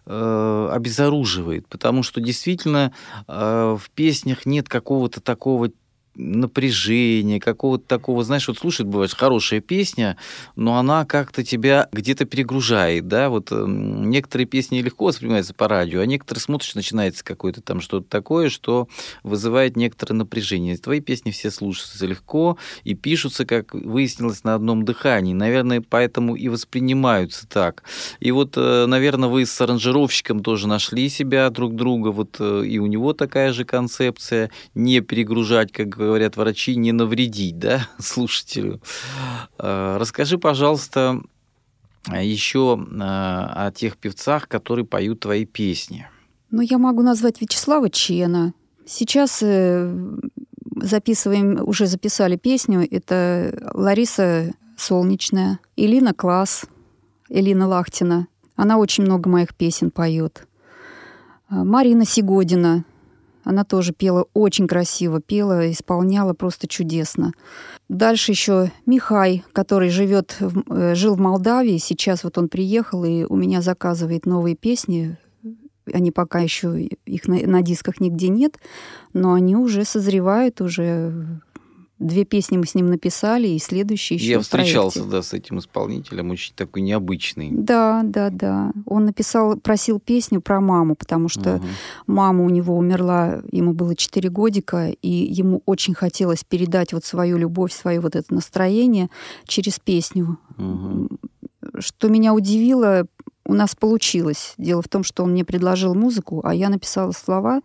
э, 0.06 0.70
обезоруживает, 0.70 1.66
потому 1.70 2.04
что 2.04 2.20
действительно 2.20 2.92
э, 3.26 3.78
в 3.80 3.90
песнях 3.92 4.46
нет 4.46 4.68
какого-то 4.68 5.22
такого 5.22 5.70
напряжения, 6.16 7.40
какого-то 7.40 7.86
такого, 7.88 8.24
знаешь, 8.24 8.48
вот 8.48 8.58
слушает, 8.58 8.90
бывает, 8.90 9.14
хорошая 9.14 9.62
песня, 9.62 10.18
но 10.56 10.78
она 10.78 11.06
как-то 11.06 11.44
тебя 11.44 11.88
где-то 11.92 12.26
перегружает, 12.26 13.08
да, 13.08 13.30
вот 13.30 13.52
э, 13.52 13.66
некоторые 13.68 14.48
песни 14.48 14.82
легко 14.82 15.06
воспринимаются 15.06 15.54
по 15.54 15.68
радио, 15.68 16.02
а 16.02 16.06
некоторые 16.06 16.42
смотришь, 16.42 16.76
начинается 16.76 17.24
какое-то 17.24 17.62
там 17.62 17.82
что-то 17.82 18.08
такое, 18.10 18.50
что 18.50 18.88
вызывает 19.24 19.76
некоторое 19.76 20.14
напряжение. 20.14 20.78
Твои 20.78 21.00
песни 21.00 21.32
все 21.32 21.52
слушаются 21.52 22.06
легко 22.06 22.58
и 22.84 22.94
пишутся, 22.94 23.46
как 23.46 23.74
выяснилось, 23.74 24.44
на 24.44 24.56
одном 24.56 24.86
дыхании. 24.86 25.34
Наверное, 25.34 25.82
поэтому 25.82 26.36
и 26.36 26.48
воспринимаются 26.48 27.48
так. 27.48 27.84
И 28.20 28.32
вот, 28.32 28.54
э, 28.58 28.86
наверное, 28.86 29.30
вы 29.30 29.46
с 29.46 29.62
аранжировщиком 29.62 30.42
тоже 30.42 30.68
нашли 30.68 31.10
себя 31.10 31.50
друг 31.50 31.76
друга, 31.76 32.10
вот 32.10 32.38
э, 32.40 32.64
и 32.66 32.80
у 32.80 32.86
него 32.86 33.14
такая 33.14 33.54
же 33.54 33.66
концепция, 33.66 34.52
не 34.74 35.02
перегружать, 35.02 35.72
как 35.72 35.98
говорят 36.06 36.38
врачи, 36.38 36.76
не 36.76 36.92
навредить, 36.92 37.58
да, 37.60 37.88
слушателю. 38.00 38.82
А, 39.58 39.98
расскажи, 39.98 40.38
пожалуйста, 40.38 41.22
еще 42.08 42.80
а, 43.02 43.68
о 43.68 43.72
тех 43.72 43.98
певцах, 43.98 44.48
которые 44.48 44.86
поют 44.86 45.22
твои 45.22 45.46
песни. 45.46 46.08
Ну, 46.52 46.62
я 46.62 46.78
могу 46.78 47.02
назвать 47.02 47.42
Вячеслава 47.42 47.90
Чена. 47.90 48.54
Сейчас 48.86 49.40
э, 49.42 49.92
записываем, 50.76 51.60
уже 51.68 51.88
записали 51.88 52.38
песню. 52.38 52.88
Это 52.90 53.72
Лариса 53.74 54.54
Солнечная, 54.78 55.60
Элина 55.76 56.14
Класс, 56.14 56.66
Элина 57.30 57.68
Лахтина. 57.68 58.28
Она 58.56 58.78
очень 58.78 59.04
много 59.04 59.30
моих 59.30 59.56
песен 59.56 59.90
поет. 59.90 60.48
Марина 61.50 62.06
Сигодина, 62.06 62.86
она 63.46 63.64
тоже 63.64 63.94
пела 63.94 64.26
очень 64.34 64.68
красиво, 64.68 65.22
пела, 65.22 65.72
исполняла 65.72 66.34
просто 66.34 66.68
чудесно. 66.68 67.32
Дальше 67.88 68.32
еще 68.32 68.72
Михай, 68.88 69.46
который 69.54 69.90
живет, 69.90 70.36
э, 70.40 70.96
жил 70.96 71.16
в 71.16 71.20
Молдавии, 71.20 71.78
сейчас 71.78 72.24
вот 72.24 72.38
он 72.40 72.50
приехал 72.50 73.06
и 73.06 73.24
у 73.24 73.36
меня 73.36 73.62
заказывает 73.62 74.26
новые 74.26 74.56
песни. 74.56 75.18
Они 75.94 76.10
пока 76.10 76.40
еще 76.40 76.82
их 76.82 77.28
на, 77.28 77.38
на 77.46 77.62
дисках 77.62 78.02
нигде 78.02 78.30
нет, 78.30 78.58
но 79.14 79.34
они 79.34 79.56
уже 79.56 79.86
созревают, 79.86 80.60
уже 80.60 81.40
Две 81.98 82.26
песни 82.26 82.58
мы 82.58 82.66
с 82.66 82.76
ним 82.76 82.88
написали, 82.88 83.48
и 83.48 83.58
следующие 83.58 84.18
еще 84.18 84.32
Я 84.32 84.40
встречался, 84.42 85.06
да, 85.06 85.22
с 85.22 85.32
этим 85.32 85.60
исполнителем, 85.60 86.30
очень 86.30 86.54
такой 86.54 86.82
необычный. 86.82 87.50
Да, 87.52 88.02
да, 88.04 88.30
да. 88.30 88.74
Он 88.86 89.06
написал, 89.06 89.56
просил 89.56 90.02
песню 90.02 90.42
про 90.42 90.60
маму, 90.60 90.96
потому 90.96 91.30
что 91.30 91.56
угу. 91.56 91.66
мама 92.06 92.44
у 92.44 92.50
него 92.50 92.76
умерла, 92.78 93.42
ему 93.50 93.72
было 93.72 93.96
4 93.96 94.30
годика, 94.30 94.90
и 94.90 95.10
ему 95.10 95.62
очень 95.66 95.94
хотелось 95.94 96.44
передать 96.44 96.92
вот 96.92 97.06
свою 97.06 97.38
любовь, 97.38 97.72
свое 97.72 98.02
вот 98.02 98.18
это 98.18 98.34
настроение 98.34 99.10
через 99.46 99.80
песню. 99.80 100.38
Угу. 100.58 101.08
Что 101.80 102.10
меня 102.10 102.34
удивило, 102.34 103.08
у 103.46 103.54
нас 103.54 103.74
получилось. 103.74 104.54
Дело 104.58 104.82
в 104.82 104.90
том, 104.90 105.04
что 105.06 105.24
он 105.24 105.32
мне 105.32 105.46
предложил 105.46 105.96
музыку, 105.96 106.42
а 106.44 106.54
я 106.54 106.68
написала 106.68 107.14
слова, 107.14 107.62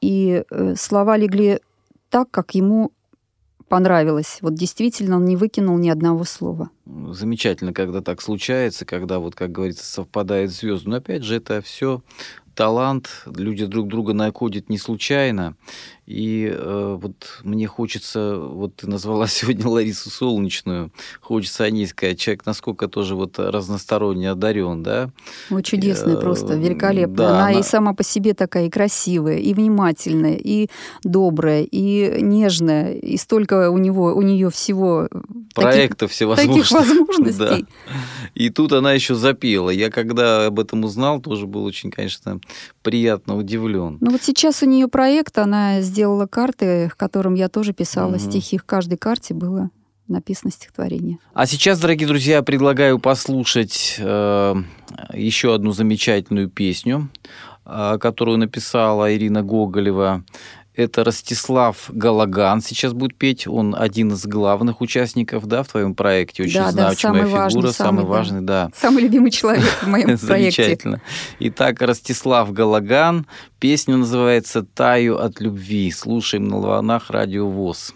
и 0.00 0.44
э, 0.48 0.74
слова 0.76 1.16
легли 1.16 1.58
так, 2.10 2.30
как 2.30 2.54
ему 2.54 2.92
понравилось. 3.68 4.38
Вот 4.40 4.54
действительно 4.54 5.16
он 5.16 5.24
не 5.24 5.36
выкинул 5.36 5.78
ни 5.78 5.88
одного 5.88 6.24
слова. 6.24 6.70
Замечательно, 7.10 7.72
когда 7.72 8.00
так 8.00 8.20
случается, 8.20 8.84
когда 8.84 9.18
вот, 9.18 9.34
как 9.34 9.52
говорится, 9.52 9.84
совпадает 9.84 10.50
звезды. 10.50 10.90
Но 10.90 10.96
опять 10.96 11.22
же, 11.22 11.36
это 11.36 11.60
все 11.60 12.02
талант, 12.54 13.22
люди 13.26 13.66
друг 13.66 13.88
друга 13.88 14.14
находят 14.14 14.68
не 14.68 14.78
случайно. 14.78 15.54
И 16.06 16.48
э, 16.52 16.96
вот 17.00 17.14
мне 17.42 17.66
хочется, 17.66 18.36
вот 18.38 18.76
ты 18.76 18.88
назвала 18.88 19.26
сегодня 19.28 19.66
Ларису 19.68 20.08
Солнечную, 20.08 20.92
хочется 21.20 21.64
о 21.64 21.70
ней 21.70 21.86
сказать, 21.86 22.18
человек 22.20 22.46
насколько 22.46 22.86
тоже 22.86 23.16
вот 23.16 23.38
разносторонне 23.38 24.30
одарен, 24.30 24.82
да? 24.84 25.10
Ну, 25.50 25.60
чудесная 25.62 26.16
Э, 26.16 26.20
просто, 26.20 26.54
великолепная. 26.54 27.16
да, 27.16 27.28
она, 27.30 27.46
она- 27.48 27.58
и 27.60 27.62
сама 27.64 27.92
по 27.92 28.04
себе 28.04 28.34
такая 28.34 28.66
и 28.66 28.70
красивая, 28.70 29.38
и 29.38 29.52
внимательная, 29.52 30.36
и 30.36 30.68
добрая, 31.02 31.62
и 31.64 32.22
нежная, 32.22 32.92
и 32.94 33.16
столько 33.16 33.70
у 33.70 33.78
него, 33.78 34.14
у 34.14 34.22
нее 34.22 34.50
всего 34.50 35.08
таких, 35.54 35.54
Проектов 35.54 36.12
всевозможных. 36.12 36.68
таких 36.68 36.70
возможностей. 36.88 37.66
Да. 37.88 37.96
И 38.34 38.50
тут 38.50 38.72
она 38.72 38.92
еще 38.92 39.14
запела. 39.16 39.70
Я 39.70 39.90
когда 39.90 40.46
об 40.46 40.60
этом 40.60 40.84
узнал, 40.84 41.20
тоже 41.20 41.46
был 41.46 41.64
очень, 41.64 41.90
конечно, 41.90 42.38
приятно 42.82 43.36
удивлен. 43.36 43.98
Ну 44.00 44.10
вот 44.12 44.22
сейчас 44.22 44.62
у 44.62 44.66
нее 44.66 44.86
проект, 44.86 45.36
она 45.38 45.80
сделала 45.80 45.95
карты, 46.28 46.88
к 46.88 46.96
которым 46.96 47.34
я 47.34 47.48
тоже 47.48 47.72
писала 47.72 48.10
Мгм. 48.10 48.18
стихи. 48.18 48.58
В 48.58 48.64
каждой 48.64 48.98
карте 48.98 49.34
было 49.34 49.70
написано 50.08 50.52
стихотворение. 50.52 51.18
А 51.34 51.46
сейчас, 51.46 51.80
дорогие 51.80 52.06
друзья, 52.06 52.42
предлагаю 52.42 52.98
послушать 52.98 53.96
э, 53.98 54.54
еще 55.12 55.54
одну 55.54 55.72
замечательную 55.72 56.48
песню, 56.48 57.08
э, 57.64 57.98
которую 58.00 58.38
написала 58.38 59.12
Ирина 59.14 59.42
Гоголева. 59.42 60.24
Это 60.76 61.04
Ростислав 61.04 61.88
Галаган 61.88 62.60
сейчас 62.60 62.92
будет 62.92 63.16
петь. 63.16 63.46
Он 63.48 63.74
один 63.74 64.12
из 64.12 64.26
главных 64.26 64.82
участников, 64.82 65.46
да, 65.46 65.62
в 65.62 65.68
твоем 65.68 65.94
проекте. 65.94 66.42
Очень 66.42 66.60
Да, 66.60 66.66
да, 66.66 66.88
значимая 66.88 67.22
самый 67.22 67.32
важный, 67.32 67.60
фигура, 67.60 67.72
самый, 67.72 67.88
самый 67.88 68.02
да. 68.02 68.08
важный, 68.08 68.40
да. 68.42 68.70
Самый 68.76 69.02
любимый 69.04 69.30
человек 69.30 69.64
в 69.64 69.86
моем 69.86 70.04
проекте. 70.18 70.26
Замечательно. 70.26 71.00
Итак, 71.40 71.80
Ростислав 71.80 72.52
Галаган. 72.52 73.26
Песня 73.58 73.96
называется 73.96 74.62
«Таю 74.62 75.16
от 75.16 75.40
любви». 75.40 75.90
Слушаем 75.90 76.44
на 76.44 76.58
волнах 76.58 77.08
радио 77.08 77.48
ВОЗ. 77.48 77.94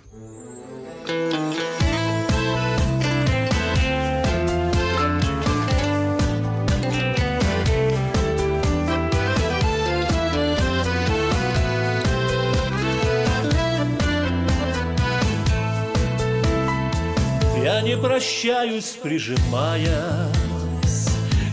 Не 17.83 17.97
прощаюсь, 17.97 18.99
прижимаясь, 19.03 19.89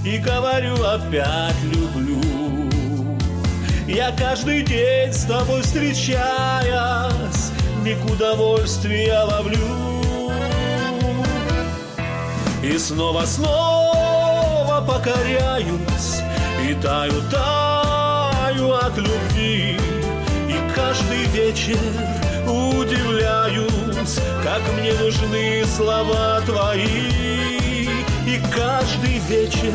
И 0.06 0.18
говорю 0.18 0.76
опять 0.84 1.56
люблю. 1.64 2.22
Я 3.88 4.12
каждый 4.12 4.64
день 4.64 5.14
с 5.14 5.24
тобой 5.24 5.62
встречаясь, 5.62 7.52
Миг 7.82 7.98
удовольствия 8.12 9.22
ловлю. 9.24 9.58
И 12.62 12.78
снова, 12.78 13.26
снова 13.26 14.86
покоряюсь, 14.86 16.22
И 16.70 16.74
таю, 16.76 17.22
таю 17.32 18.74
от 18.74 18.98
любви. 18.98 19.80
И 20.48 20.56
каждый 20.76 21.26
вечер 21.26 21.80
удивляюсь, 22.46 24.20
как 24.44 24.62
мне 24.74 24.94
нужны 24.94 25.66
слова 25.66 26.42
твои. 26.46 27.48
И 28.26 28.42
каждый 28.54 29.20
вечер 29.30 29.74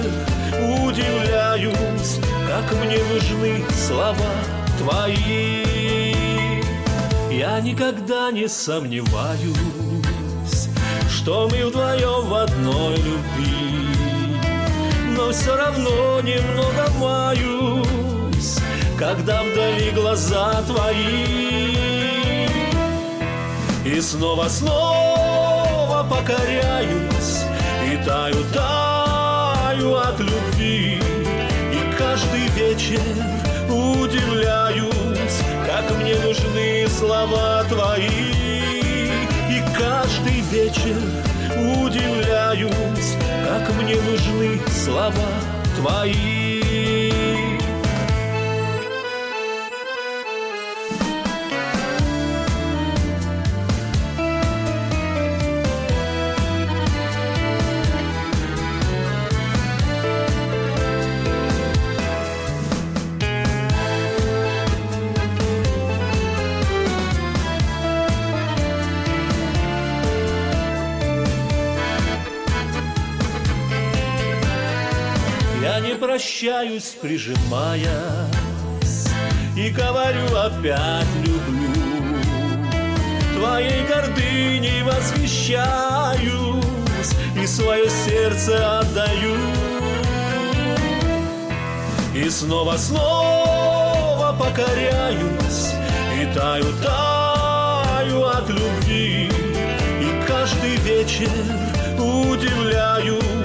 удивляюсь, 0.59 2.19
как 2.47 2.73
мне 2.85 2.99
нужны 3.13 3.65
слова 3.71 4.15
твои. 4.79 5.63
Я 7.31 7.61
никогда 7.61 8.31
не 8.31 8.49
сомневаюсь, 8.49 9.57
что 11.11 11.49
мы 11.51 11.67
вдвоем 11.67 12.27
в 12.29 12.35
одной 12.35 12.97
любви. 12.97 13.73
Но 15.17 15.31
все 15.33 15.57
равно 15.57 16.21
немного 16.21 16.91
маюсь, 16.99 17.87
когда 19.03 19.43
вдали 19.43 19.91
глаза 19.91 20.63
твои. 20.63 21.77
И 23.85 24.01
снова, 24.01 24.49
снова 24.49 26.07
покоряюсь, 26.09 27.43
и 27.85 27.97
таю, 28.07 28.45
таю 28.55 29.97
от 29.97 30.21
любви. 30.21 31.01
И 31.73 31.97
каждый 31.99 32.47
вечер 32.55 33.03
удивляюсь, 33.69 35.39
как 35.67 35.91
мне 35.99 36.15
нужны 36.19 36.87
слова 36.89 37.65
твои. 37.65 38.31
И 39.51 39.63
каждый 39.77 40.43
вечер 40.53 40.97
удивляюсь, 41.57 43.17
как 43.49 43.69
мне 43.75 43.97
нужны 43.97 44.61
слова 44.71 45.29
твои. 45.77 46.42
Прощаюсь, 76.73 76.97
прижимаясь, 77.01 77.87
И 79.57 79.71
говорю 79.71 80.37
опять 80.37 81.07
люблю. 81.17 81.69
Твоей 83.37 83.87
гордыней 83.87 84.83
восхищаюсь 84.83 86.65
И 87.41 87.47
свое 87.47 87.89
сердце 87.91 88.81
отдаю. 88.81 89.37
И 92.15 92.29
снова, 92.29 92.77
снова 92.77 94.37
покоряюсь 94.39 95.73
И 96.21 96.27
таю, 96.35 96.67
таю 96.83 98.25
от 98.27 98.49
любви 98.51 99.31
И 100.01 100.27
каждый 100.29 100.77
вечер 100.77 101.31
удивляюсь 101.99 103.42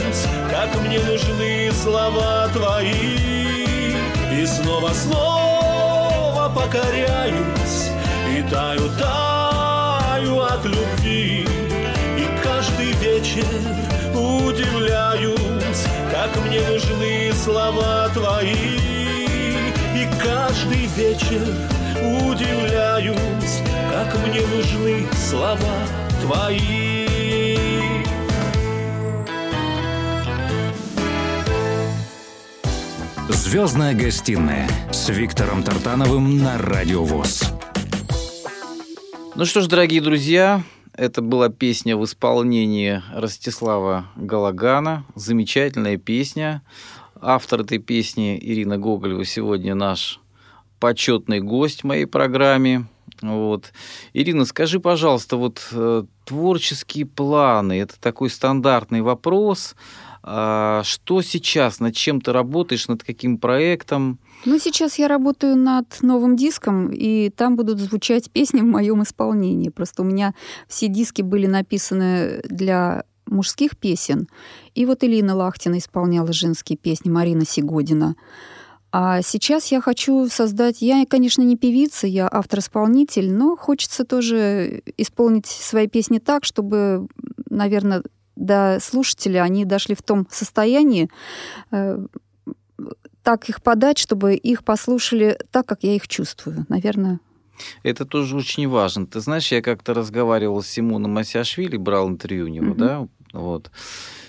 Как 0.50 0.82
мне 0.82 1.00
нужны 1.00 1.72
слова 1.72 2.48
твои. 2.54 3.38
И 4.32 4.46
снова, 4.46 4.92
снова 4.94 6.52
покоряюсь 6.54 7.90
И 8.36 8.42
таю, 8.50 8.90
таю 8.98 10.42
от 10.42 10.64
любви. 10.66 11.46
И 12.18 12.28
каждый 12.44 12.92
вечер 12.94 13.46
удивляюсь 14.14 15.84
Как 16.12 16.36
мне 16.46 16.62
нужны 16.62 17.32
слова 17.34 18.10
твои. 18.14 18.78
И 19.96 20.08
каждый 20.22 20.86
вечер 20.96 21.42
удивляюсь 22.02 23.62
Как 23.92 24.16
мне 24.28 24.42
нужны 24.42 25.08
слова 25.16 25.58
твои 26.22 26.87
Звездная 33.50 33.96
гостиная 33.96 34.68
с 34.92 35.08
Виктором 35.08 35.64
Тартановым 35.64 36.38
на 36.40 36.58
Радио 36.58 37.06
ВОЗ. 37.06 37.44
Ну 39.36 39.46
что 39.46 39.62
ж, 39.62 39.68
дорогие 39.68 40.02
друзья, 40.02 40.64
это 40.92 41.22
была 41.22 41.48
песня 41.48 41.96
в 41.96 42.04
исполнении 42.04 43.02
Ростислава 43.16 44.08
Галагана. 44.18 45.06
Замечательная 45.16 45.96
песня. 45.96 46.62
Автор 47.22 47.62
этой 47.62 47.78
песни 47.78 48.38
Ирина 48.38 48.78
Гоголева 48.78 49.24
сегодня 49.24 49.76
наш 49.76 50.20
почетный 50.82 51.40
гость 51.40 51.84
в 51.84 51.88
моей 51.88 52.06
программе. 52.06 52.86
Вот. 53.22 53.72
Ирина, 54.12 54.44
скажи, 54.44 54.82
пожалуйста, 54.82 55.38
вот 55.38 55.66
э, 55.72 56.04
творческие 56.26 57.06
планы, 57.06 57.80
это 57.80 57.98
такой 57.98 58.30
стандартный 58.30 59.02
вопрос. 59.02 59.74
А, 60.30 60.84
что 60.84 61.22
сейчас, 61.22 61.80
над 61.80 61.96
чем 61.96 62.20
ты 62.20 62.34
работаешь, 62.34 62.90
над 62.90 63.02
каким 63.02 63.38
проектом? 63.38 64.20
Ну, 64.44 64.60
сейчас 64.60 65.00
я 65.00 65.08
работаю 65.08 65.56
над 65.56 66.02
новым 66.02 66.36
диском, 66.36 66.92
и 66.92 67.30
там 67.30 67.56
будут 67.56 67.80
звучать 67.80 68.30
песни 68.30 68.60
в 68.60 68.66
моем 68.66 69.04
исполнении. 69.04 69.70
Просто 69.70 70.02
у 70.02 70.06
меня 70.06 70.34
все 70.68 70.90
диски 70.90 71.22
были 71.22 71.48
написаны 71.48 72.42
для 72.44 73.06
мужских 73.26 73.78
песен. 73.78 74.28
И 74.76 74.86
вот 74.86 75.02
Элина 75.06 75.34
Лахтина 75.34 75.78
исполняла 75.78 76.34
женские 76.34 76.78
песни, 76.78 77.10
Марина 77.10 77.46
Сигодина. 77.46 78.18
А 78.92 79.22
сейчас 79.22 79.72
я 79.72 79.80
хочу 79.80 80.28
создать... 80.28 80.82
Я, 80.82 81.06
конечно, 81.06 81.42
не 81.42 81.56
певица, 81.56 82.06
я 82.06 82.28
автор-исполнитель, 82.30 83.32
но 83.32 83.56
хочется 83.56 84.04
тоже 84.04 84.82
исполнить 84.98 85.46
свои 85.46 85.88
песни 85.88 86.20
так, 86.20 86.44
чтобы, 86.44 87.08
наверное, 87.50 88.04
до 88.38 88.80
слушателя 88.82 89.42
они 89.42 89.66
дошли 89.66 89.96
в 89.96 90.02
том 90.02 90.28
состоянии, 90.30 91.10
э, 91.72 92.06
так 93.24 93.50
их 93.50 93.62
подать, 93.62 93.98
чтобы 93.98 94.36
их 94.36 94.64
послушали 94.64 95.38
так, 95.52 95.66
как 95.66 95.84
я 95.84 95.96
их 95.96 96.08
чувствую. 96.08 96.66
Наверное, 96.70 97.20
это 97.84 98.06
тоже 98.06 98.38
очень 98.38 98.68
важно. 98.68 99.08
Ты 99.08 99.20
знаешь, 99.20 99.52
я 99.52 99.62
как-то 99.62 99.94
разговаривал 99.94 100.62
с 100.62 100.68
Симоном 100.68 101.12
Масяшвили, 101.12 101.78
брал 101.78 102.08
интервью 102.10 102.46
у 102.46 102.50
него, 102.50 102.74
mm-hmm. 102.74 102.78
да, 102.78 103.08
вот. 103.34 103.72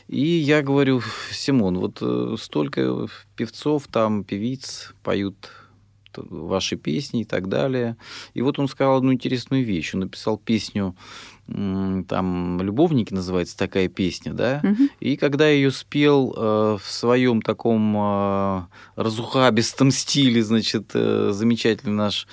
И 0.09 0.25
я 0.25 0.63
говорю, 0.63 1.03
Симон, 1.31 1.79
вот 1.79 1.99
э, 2.01 2.37
столько 2.41 3.07
певцов, 3.37 3.87
там, 3.89 4.25
певиц 4.25 4.95
поют 5.03 5.51
ваши 6.17 6.77
песни 6.77 7.21
и 7.21 7.25
так 7.25 7.49
далее. 7.49 7.97
И 8.35 8.43
вот 8.43 8.59
он 8.59 8.69
сказал 8.69 8.97
одну 8.97 9.13
интересную 9.13 9.65
вещь. 9.65 9.95
Он 9.95 10.01
написал 10.01 10.39
песню 10.39 10.97
там 11.49 12.61
«Любовники» 12.61 13.15
называется 13.15 13.57
такая 13.57 13.89
песня, 13.89 14.35
да, 14.35 14.61
угу. 14.63 14.89
и 15.01 15.17
когда 15.17 15.49
ее 15.49 15.71
спел 15.71 16.35
э, 16.37 16.79
в 16.83 16.91
своем 16.91 17.41
таком 17.41 17.97
э, 17.97 18.63
разухабистом 18.97 19.91
стиле, 19.91 20.43
значит, 20.43 20.91
э, 20.93 21.31
замечательный 21.33 21.95
наш 21.95 22.29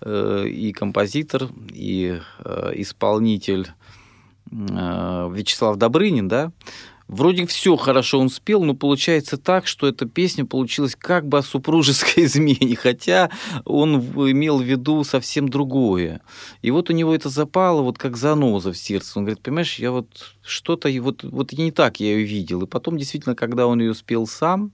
э, 0.00 0.48
и 0.48 0.72
композитор, 0.72 1.48
и 1.72 2.20
э, 2.44 2.72
исполнитель 2.74 3.68
э, 4.50 5.30
Вячеслав 5.32 5.76
Добрынин, 5.76 6.26
да, 6.26 6.50
Вроде 7.08 7.46
все 7.46 7.76
хорошо 7.76 8.18
он 8.18 8.28
спел, 8.28 8.64
но 8.64 8.74
получается 8.74 9.36
так, 9.36 9.68
что 9.68 9.86
эта 9.86 10.06
песня 10.06 10.44
получилась 10.44 10.96
как 10.96 11.28
бы 11.28 11.38
о 11.38 11.42
супружеской 11.42 12.24
измене, 12.24 12.74
хотя 12.74 13.30
он 13.64 13.96
имел 14.30 14.58
в 14.58 14.64
виду 14.64 15.04
совсем 15.04 15.48
другое. 15.48 16.20
И 16.62 16.70
вот 16.72 16.90
у 16.90 16.92
него 16.92 17.14
это 17.14 17.28
запало 17.28 17.82
вот 17.82 17.96
как 17.96 18.16
заноза 18.16 18.72
в 18.72 18.76
сердце. 18.76 19.18
Он 19.18 19.24
говорит, 19.24 19.42
понимаешь, 19.42 19.78
я 19.78 19.92
вот 19.92 20.34
что-то, 20.42 20.90
вот, 21.00 21.22
вот 21.22 21.52
не 21.52 21.70
так 21.70 22.00
я 22.00 22.16
ее 22.16 22.24
видел. 22.24 22.62
И 22.62 22.66
потом 22.66 22.98
действительно, 22.98 23.36
когда 23.36 23.68
он 23.68 23.80
ее 23.80 23.94
спел 23.94 24.26
сам, 24.26 24.72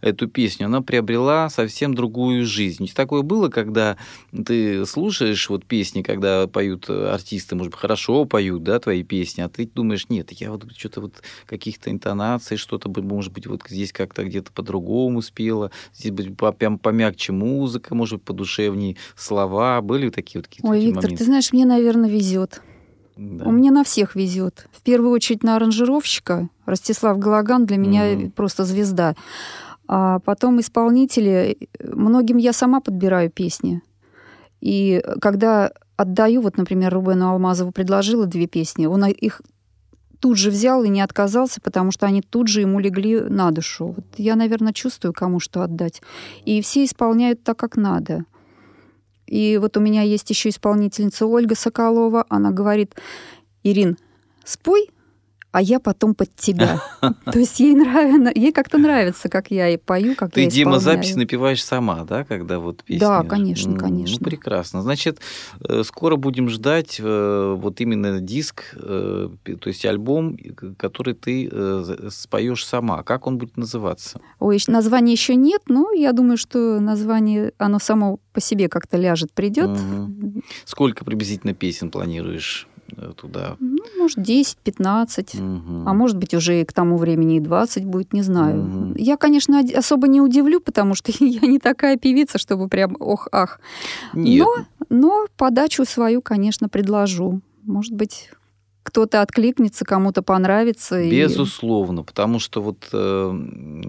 эту 0.00 0.28
песню, 0.28 0.66
она 0.66 0.82
приобрела 0.82 1.48
совсем 1.48 1.94
другую 1.94 2.44
жизнь. 2.46 2.88
Такое 2.94 3.22
было, 3.22 3.48
когда 3.48 3.96
ты 4.46 4.84
слушаешь 4.86 5.48
вот 5.48 5.64
песни, 5.64 6.02
когда 6.02 6.46
поют 6.46 6.88
артисты, 6.90 7.54
может 7.54 7.72
быть, 7.72 7.80
хорошо 7.80 8.24
поют, 8.24 8.62
да, 8.62 8.78
твои 8.78 9.02
песни, 9.02 9.42
а 9.42 9.48
ты 9.48 9.66
думаешь, 9.66 10.08
нет, 10.08 10.30
я 10.32 10.50
вот 10.50 10.66
что-то 10.76 11.00
вот 11.00 11.22
каких-то 11.46 11.90
интонаций, 11.90 12.56
что-то, 12.56 12.88
может 13.02 13.32
быть, 13.32 13.46
вот 13.46 13.62
здесь 13.68 13.92
как-то 13.92 14.24
где-то 14.24 14.52
по-другому 14.52 15.22
спела, 15.22 15.70
здесь 15.94 16.12
быть 16.12 16.36
прям 16.58 16.78
помягче 16.78 17.32
музыка, 17.32 17.94
может 17.94 18.18
быть, 18.18 18.24
подушевнее 18.24 18.96
слова. 19.16 19.80
Были 19.80 20.10
такие 20.10 20.40
вот 20.40 20.48
какие-то 20.48 20.68
Ой, 20.68 20.80
Виктор, 20.80 21.04
моменты? 21.04 21.16
ты 21.18 21.24
знаешь, 21.24 21.52
мне, 21.52 21.64
наверное, 21.64 22.10
везет. 22.10 22.62
Да. 23.22 23.44
У 23.44 23.52
меня 23.52 23.70
на 23.70 23.84
всех 23.84 24.16
везет. 24.16 24.66
В 24.72 24.82
первую 24.82 25.12
очередь 25.12 25.44
на 25.44 25.56
аранжировщика. 25.56 26.48
Ростислав 26.66 27.18
Галаган 27.18 27.66
для 27.66 27.76
меня 27.76 28.12
угу. 28.12 28.30
просто 28.30 28.64
звезда. 28.64 29.14
А 29.86 30.18
потом 30.20 30.58
исполнители. 30.60 31.56
Многим 31.80 32.36
я 32.36 32.52
сама 32.52 32.80
подбираю 32.80 33.30
песни. 33.30 33.80
И 34.60 35.02
когда 35.20 35.70
отдаю, 35.96 36.40
вот, 36.40 36.56
например, 36.56 36.92
Рубену 36.92 37.28
Алмазову 37.28 37.70
предложила 37.70 38.26
две 38.26 38.46
песни, 38.46 38.86
он 38.86 39.04
их 39.06 39.40
тут 40.18 40.36
же 40.36 40.50
взял 40.50 40.82
и 40.82 40.88
не 40.88 41.00
отказался, 41.00 41.60
потому 41.60 41.90
что 41.90 42.06
они 42.06 42.22
тут 42.22 42.48
же 42.48 42.60
ему 42.60 42.78
легли 42.80 43.20
на 43.20 43.50
душу. 43.50 43.94
Вот 43.96 44.06
я, 44.16 44.36
наверное, 44.36 44.72
чувствую, 44.72 45.12
кому 45.12 45.40
что 45.40 45.62
отдать. 45.62 46.02
И 46.44 46.60
все 46.60 46.84
исполняют 46.84 47.42
так, 47.42 47.56
как 47.56 47.76
надо. 47.76 48.24
И 49.32 49.56
вот 49.56 49.78
у 49.78 49.80
меня 49.80 50.02
есть 50.02 50.28
еще 50.28 50.50
исполнительница 50.50 51.24
Ольга 51.24 51.54
Соколова. 51.54 52.26
Она 52.28 52.50
говорит, 52.50 52.94
Ирин, 53.62 53.96
спой, 54.44 54.90
а 55.52 55.60
я 55.60 55.78
потом 55.80 56.14
под 56.14 56.34
тебя. 56.34 56.80
То 57.00 57.38
есть 57.38 57.60
ей 57.60 57.74
нравится, 57.74 58.32
ей 58.34 58.52
как-то 58.52 58.78
нравится, 58.78 59.28
как 59.28 59.50
я 59.50 59.68
и 59.68 59.76
пою, 59.76 60.16
как 60.16 60.32
Ты 60.32 60.42
я 60.42 60.50
Дима 60.50 60.80
запись 60.80 61.14
напиваешь 61.14 61.62
сама, 61.62 62.04
да, 62.04 62.24
когда 62.24 62.58
вот 62.58 62.82
песни? 62.82 63.00
Да, 63.00 63.22
конечно, 63.22 63.78
конечно. 63.78 64.16
Ну, 64.18 64.24
прекрасно. 64.24 64.82
Значит, 64.82 65.20
э, 65.60 65.82
скоро 65.84 66.16
будем 66.16 66.48
ждать 66.48 66.98
э, 66.98 67.54
вот 67.56 67.80
именно 67.80 68.20
диск, 68.20 68.74
э, 68.74 69.28
то 69.44 69.68
есть 69.68 69.84
альбом, 69.84 70.38
который 70.78 71.14
ты 71.14 71.50
споешь 72.10 72.66
сама. 72.66 73.02
Как 73.02 73.26
он 73.26 73.36
будет 73.36 73.56
называться? 73.56 74.20
Ой, 74.38 74.58
названия 74.66 75.12
еще 75.12 75.34
нет, 75.34 75.62
но 75.68 75.92
я 75.92 76.12
думаю, 76.12 76.38
что 76.38 76.80
название, 76.80 77.52
оно 77.58 77.78
само 77.78 78.20
по 78.32 78.40
себе 78.40 78.68
как-то 78.68 78.96
ляжет, 78.96 79.32
придет. 79.32 79.68
Угу. 79.68 80.42
Сколько 80.64 81.04
приблизительно 81.04 81.52
песен 81.52 81.90
планируешь? 81.90 82.66
Э, 82.96 83.12
туда? 83.16 83.56
Ну, 83.60 83.78
может, 83.98 84.18
10-15, 84.18 85.38
угу. 85.38 85.88
а 85.88 85.94
может 85.94 86.16
быть, 86.16 86.34
уже 86.34 86.60
и 86.60 86.64
к 86.64 86.72
тому 86.72 86.96
времени 86.96 87.36
и 87.36 87.40
20 87.40 87.84
будет, 87.84 88.12
не 88.12 88.22
знаю. 88.22 88.62
Угу. 88.62 88.94
Я, 88.96 89.16
конечно, 89.16 89.60
особо 89.60 90.08
не 90.08 90.20
удивлю, 90.20 90.60
потому 90.60 90.94
что 90.94 91.12
я 91.20 91.46
не 91.46 91.58
такая 91.58 91.96
певица, 91.96 92.38
чтобы 92.38 92.68
прям 92.68 92.96
ох-ах. 92.98 93.60
Но, 94.12 94.54
но 94.88 95.26
подачу 95.36 95.84
свою, 95.84 96.22
конечно, 96.22 96.68
предложу. 96.68 97.40
Может 97.64 97.94
быть, 97.94 98.30
кто-то 98.82 99.22
откликнется, 99.22 99.84
кому-то 99.84 100.22
понравится. 100.22 101.08
Безусловно, 101.08 102.00
и... 102.00 102.04
потому 102.04 102.38
что 102.38 102.60
вот 102.60 102.88
э, 102.92 103.32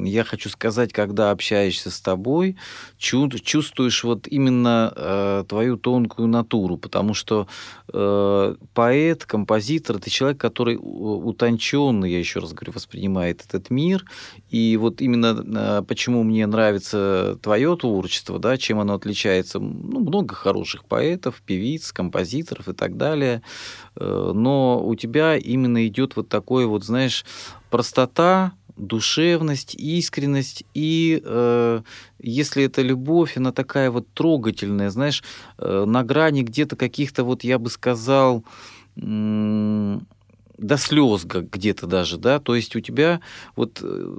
я 0.03 0.23
хочу 0.23 0.49
сказать, 0.49 0.93
когда 0.93 1.31
общаешься 1.31 1.89
с 1.89 1.99
тобой, 1.99 2.57
чу- 2.97 3.29
чувствуешь 3.29 4.03
вот 4.03 4.27
именно 4.27 4.93
э, 4.95 5.43
твою 5.47 5.77
тонкую 5.77 6.27
натуру, 6.27 6.77
потому 6.77 7.13
что 7.13 7.47
э, 7.91 8.55
поэт, 8.73 9.25
композитор, 9.25 9.97
это 9.97 10.09
человек, 10.09 10.39
который 10.39 10.77
утонченный, 10.79 12.11
я 12.11 12.19
еще 12.19 12.39
раз 12.39 12.53
говорю, 12.53 12.73
воспринимает 12.73 13.43
этот 13.47 13.69
мир, 13.69 14.05
и 14.53 14.77
вот 14.77 15.01
именно 15.01 15.43
э, 15.43 15.81
почему 15.81 16.21
мне 16.21 16.45
нравится 16.45 17.39
твое 17.41 17.75
творчество, 17.75 18.37
да, 18.37 18.55
чем 18.55 18.79
оно 18.79 18.93
отличается, 18.93 19.57
ну, 19.57 19.99
много 19.99 20.35
хороших 20.35 20.85
поэтов, 20.85 21.41
певиц, 21.43 21.91
композиторов 21.91 22.69
и 22.69 22.73
так 22.73 22.95
далее, 22.95 23.41
э, 23.95 24.31
но 24.35 24.79
у 24.85 24.93
тебя 24.93 25.37
именно 25.37 25.87
идет 25.87 26.15
вот 26.15 26.29
такое 26.29 26.67
вот, 26.67 26.83
знаешь, 26.83 27.25
простота, 27.71 28.51
душевность, 28.77 29.73
искренность 29.73 30.65
и 30.75 31.19
э, 31.25 31.81
если 32.19 32.65
это 32.65 32.83
любовь, 32.83 33.37
она 33.37 33.53
такая 33.53 33.89
вот 33.89 34.05
трогательная, 34.13 34.91
знаешь, 34.91 35.23
э, 35.57 35.85
на 35.87 36.03
грани 36.03 36.43
где-то 36.43 36.75
каких-то 36.75 37.23
вот 37.23 37.43
я 37.43 37.57
бы 37.57 37.71
сказал 37.71 38.43
э, 38.97 39.97
до 40.57 40.77
слез 40.77 41.25
где-то 41.25 41.87
даже, 41.87 42.17
да, 42.17 42.39
то 42.39 42.55
есть 42.55 42.75
у 42.75 42.79
тебя 42.79 43.21
вот 43.55 43.79
э, 43.81 44.15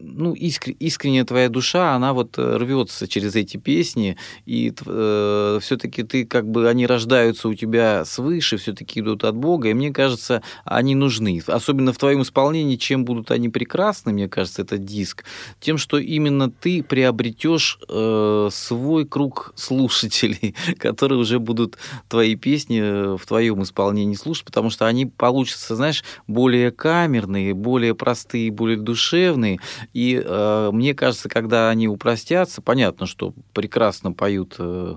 ну, 0.00 0.32
искр, 0.32 0.72
искренняя 0.78 1.24
твоя 1.24 1.48
душа, 1.48 1.94
она 1.94 2.12
вот 2.12 2.38
э, 2.38 2.56
рвется 2.56 3.06
через 3.06 3.36
эти 3.36 3.56
песни, 3.56 4.16
и 4.46 4.72
э, 4.84 5.58
все-таки 5.60 6.02
ты 6.02 6.24
как 6.24 6.48
бы 6.48 6.68
они 6.68 6.86
рождаются 6.86 7.48
у 7.48 7.54
тебя 7.54 8.04
свыше, 8.04 8.56
все-таки 8.56 9.00
идут 9.00 9.24
от 9.24 9.36
Бога, 9.36 9.68
и 9.68 9.74
мне 9.74 9.92
кажется, 9.92 10.42
они 10.64 10.94
нужны. 10.94 11.42
Особенно 11.46 11.92
в 11.92 11.98
твоем 11.98 12.22
исполнении, 12.22 12.76
чем 12.76 13.04
будут 13.04 13.30
они 13.30 13.48
прекрасны, 13.48 14.12
мне 14.12 14.28
кажется, 14.28 14.62
этот 14.62 14.84
диск, 14.84 15.24
тем, 15.60 15.78
что 15.78 15.98
именно 15.98 16.50
ты 16.50 16.82
приобретешь 16.82 17.78
э, 17.88 18.48
свой 18.52 19.06
круг 19.06 19.52
слушателей, 19.56 20.54
которые 20.78 21.18
уже 21.18 21.38
будут 21.38 21.76
твои 22.08 22.36
песни 22.36 22.80
э, 22.80 23.16
в 23.16 23.26
твоем 23.26 23.62
исполнении 23.62 24.14
слушать, 24.14 24.44
потому 24.44 24.70
что 24.70 24.86
они 24.86 25.06
получатся, 25.06 25.69
знаешь, 25.74 26.04
более 26.26 26.70
камерные, 26.70 27.54
более 27.54 27.94
простые, 27.94 28.50
более 28.50 28.78
душевные, 28.78 29.60
и 29.92 30.22
э, 30.24 30.70
мне 30.72 30.94
кажется, 30.94 31.28
когда 31.28 31.70
они 31.70 31.88
упростятся, 31.88 32.62
понятно, 32.62 33.06
что 33.06 33.34
прекрасно 33.52 34.12
поют 34.12 34.56
э, 34.58 34.96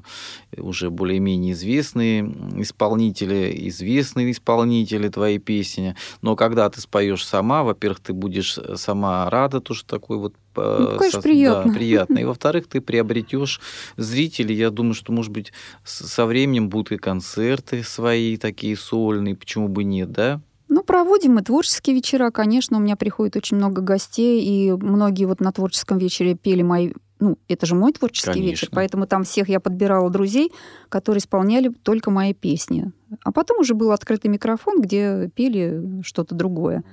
уже 0.58 0.90
более-менее 0.90 1.54
известные 1.54 2.24
исполнители, 2.58 3.54
известные 3.70 4.32
исполнители 4.32 5.10
твоей 5.10 5.40
песни, 5.40 5.96
но 6.22 6.36
когда 6.36 6.70
ты 6.70 6.82
споешь 6.82 7.26
сама, 7.26 7.64
во-первых, 7.64 8.00
ты 8.00 8.14
будешь 8.14 8.58
сама 8.76 9.30
рада, 9.30 9.62
то, 9.62 9.74
что 9.74 9.88
такой 9.88 10.18
вот 10.18 10.34
э, 10.56 10.78
ну, 10.80 10.98
конечно, 10.98 11.22
со, 11.22 11.24
приятно. 11.24 11.72
Да, 11.72 11.78
приятно. 11.78 12.20
И 12.20 12.24
во-вторых, 12.26 12.68
ты 12.68 12.82
приобретешь 12.82 13.62
зрителей. 13.98 14.56
Я 14.56 14.70
думаю, 14.70 14.94
что, 14.94 15.12
может 15.12 15.32
быть, 15.32 15.54
со 15.84 16.26
временем 16.26 16.70
будут 16.70 16.92
и 16.92 16.98
концерты 16.98 17.84
свои 17.84 18.38
такие 18.38 18.76
сольные, 18.76 19.36
почему 19.36 19.68
бы 19.68 19.84
нет, 19.84 20.12
да? 20.12 20.42
Ну, 20.74 20.82
проводим 20.82 21.36
мы 21.36 21.44
творческие 21.44 21.96
вечера, 21.96 22.32
конечно, 22.32 22.78
у 22.78 22.80
меня 22.80 22.96
приходит 22.96 23.36
очень 23.36 23.58
много 23.58 23.84
гостей, 23.84 24.44
и 24.44 24.72
многие 24.72 25.26
вот 25.26 25.40
на 25.40 25.52
творческом 25.52 26.00
вечере 26.00 26.34
пели 26.34 26.64
мои 26.64 26.94
ну, 27.20 27.38
это 27.48 27.68
же 27.68 27.76
мой 27.76 27.94
творческий 27.94 28.32
Конечно. 28.32 28.50
вечер, 28.50 28.70
поэтому 28.72 29.06
там 29.06 29.24
всех 29.24 29.50
я 29.50 29.60
подбирала 29.60 30.10
друзей, 30.10 30.52
которые 30.90 31.20
исполняли 31.20 31.70
только 31.70 32.10
мои 32.10 32.34
песни. 32.34 32.92
А 33.24 33.32
потом 33.32 33.60
уже 33.60 33.76
был 33.76 33.92
открытый 33.92 34.32
микрофон, 34.32 34.82
где 34.82 35.30
пели 35.36 36.02
что-то 36.04 36.34
другое. 36.34 36.84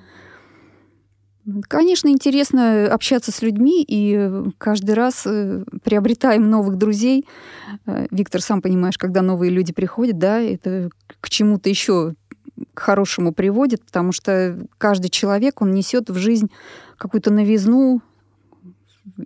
Конечно, 1.67 2.09
интересно 2.09 2.87
общаться 2.93 3.33
с 3.33 3.41
людьми, 3.41 3.83
и 3.83 4.31
каждый 4.59 4.95
раз 4.95 5.27
э, 5.27 5.65
приобретаем 5.83 6.51
новых 6.51 6.77
друзей. 6.77 7.27
Э, 7.87 8.07
Виктор, 8.11 8.43
сам 8.43 8.61
понимаешь, 8.61 8.99
когда 8.99 9.23
новые 9.23 9.51
люди 9.51 9.73
приходят, 9.73 10.19
да, 10.19 10.39
это 10.39 10.91
к 11.21 11.31
чему-то 11.31 11.71
еще 11.71 12.15
хорошему 12.81 13.33
приводит, 13.33 13.85
потому 13.85 14.13
что 14.13 14.67
каждый 14.79 15.09
человек, 15.09 15.63
он 15.63 15.73
несет 15.73 16.11
в 16.11 16.17
жизнь 16.17 16.51
какую-то 16.99 17.31
новизну, 17.31 18.03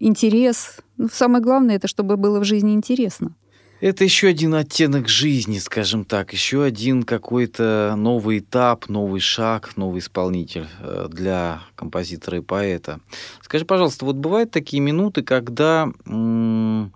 интерес. 0.01 0.79
Ну, 0.97 1.09
самое 1.13 1.43
главное, 1.43 1.77
это 1.77 1.89
чтобы 1.89 2.17
было 2.17 2.41
в 2.41 2.45
жизни 2.45 2.75
интересно. 2.75 3.35
Это 3.81 4.05
еще 4.05 4.29
один 4.29 4.55
оттенок 4.55 5.09
жизни, 5.09 5.59
скажем 5.59 6.05
так, 6.05 6.33
еще 6.33 6.63
один 6.63 7.03
какой-то 7.03 7.95
новый 7.97 8.39
этап, 8.39 8.89
новый 8.89 9.21
шаг, 9.21 9.77
новый 9.77 9.99
исполнитель 9.99 10.69
э, 10.81 11.09
для 11.11 11.61
композитора 11.75 12.39
и 12.39 12.41
поэта. 12.41 13.01
Скажи, 13.43 13.67
пожалуйста, 13.67 14.07
вот 14.07 14.17
бывают 14.17 14.51
такие 14.51 14.81
минуты, 14.81 15.23
когда 15.23 15.91
м- 16.07 16.95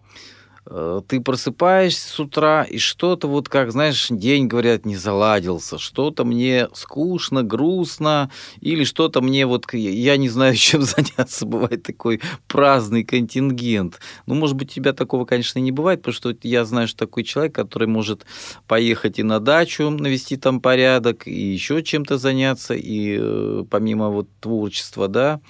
ты 1.09 1.21
просыпаешься 1.21 2.09
с 2.09 2.21
утра, 2.21 2.65
и 2.65 2.79
что-то 2.79 3.27
вот, 3.27 3.49
как, 3.49 3.73
знаешь, 3.73 4.09
день, 4.11 4.47
говорят, 4.47 4.85
не 4.85 4.97
заладился, 4.97 5.79
что-то 5.79 6.25
мне 6.25 6.69
скучно, 6.75 7.43
грустно, 7.43 8.31
или 8.61 8.85
что-то 8.85 9.21
мне 9.21 9.47
вот, 9.47 9.73
я 9.73 10.17
не 10.17 10.29
знаю, 10.29 10.55
чем 10.57 10.83
заняться, 10.83 11.47
бывает 11.47 11.83
такой 11.83 12.21
праздный 12.47 13.05
контингент. 13.05 14.01
Ну, 14.27 14.35
может 14.35 14.57
быть, 14.57 14.71
у 14.71 14.75
тебя 14.75 14.93
такого, 14.93 15.25
конечно, 15.25 15.59
не 15.59 15.73
бывает, 15.73 16.01
потому 16.01 16.15
что 16.15 16.37
я 16.43 16.65
знаю, 16.65 16.89
что 16.89 16.99
такой 16.99 17.25
человек, 17.25 17.55
который 17.55 17.89
может 17.89 18.27
поехать 18.67 19.19
и 19.19 19.23
на 19.23 19.41
дачу, 19.41 19.89
навести 19.91 20.37
там 20.37 20.61
порядок, 20.61 21.27
и 21.27 21.53
еще 21.53 21.83
чем-то 21.83 22.19
заняться, 22.19 22.75
и 22.75 23.17
э, 23.19 23.65
помимо 23.71 24.11
вот 24.11 24.29
творчества, 24.41 25.09
да, 25.09 25.41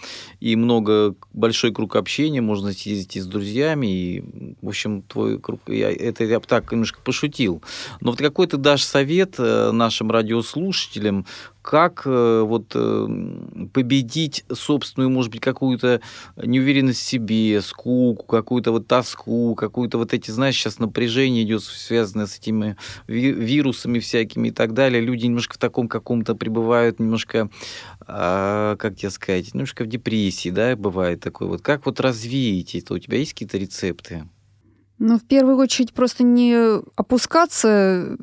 и 0.41 0.55
много, 0.57 1.14
большой 1.33 1.73
круг 1.73 1.97
общения, 1.97 2.41
можно 2.41 2.73
съездить 2.73 3.16
и 3.16 3.21
с 3.21 3.27
друзьями, 3.27 3.87
и, 3.87 4.57
в 4.62 4.69
общем, 4.69 5.03
твой 5.09 5.38
круг, 5.40 5.61
я, 5.66 5.90
это 5.90 6.24
я 6.24 6.40
так 6.40 6.70
немножко 6.70 7.00
пошутил. 7.02 7.62
Но 8.00 8.11
вот 8.11 8.20
какой 8.20 8.46
ты 8.46 8.56
дашь 8.56 8.84
совет 8.84 9.34
э, 9.38 9.70
нашим 9.72 10.11
радиослушателям, 10.11 11.26
как 11.68 12.04
э, 12.06 12.42
вот 12.46 12.72
э, 12.74 13.09
победить 13.74 14.42
собственную, 14.50 15.11
может 15.11 15.30
быть, 15.30 15.42
какую-то 15.42 16.00
неуверенность 16.36 17.00
в 17.00 17.06
себе, 17.06 17.61
скуку, 17.61 18.24
какую-то 18.24 18.72
вот 18.72 18.86
тоску, 18.86 19.54
какую-то 19.54 19.98
вот 19.98 20.14
эти, 20.14 20.30
знаешь, 20.30 20.56
сейчас 20.56 20.78
напряжение 20.78 21.44
идет, 21.44 21.62
связанное 21.62 22.26
с 22.26 22.38
этими 22.38 22.78
вирусами 23.06 23.98
всякими 23.98 24.48
и 24.48 24.50
так 24.50 24.72
далее. 24.72 25.02
Люди 25.02 25.26
немножко 25.26 25.56
в 25.56 25.59
таком 25.59 25.88
каком-то 25.88 26.34
пребывают, 26.34 27.00
немножко, 27.00 27.50
а, 28.00 28.76
как 28.76 28.96
тебе 28.96 29.11
сказать, 29.11 29.52
немножко 29.52 29.84
в 29.84 29.88
депрессии, 29.88 30.48
да, 30.48 30.74
бывает 30.74 31.20
такое. 31.20 31.48
Вот 31.48 31.61
как 31.61 31.84
вот 31.84 32.00
развеять 32.00 32.74
это? 32.76 32.94
У 32.94 32.98
тебя 32.98 33.18
есть 33.18 33.34
какие-то 33.34 33.59
рецепты? 33.59 34.24
Ну, 34.99 35.18
в 35.18 35.24
первую 35.24 35.57
очередь, 35.57 35.92
просто 35.92 36.24
не 36.24 36.80
опускаться 36.96 38.16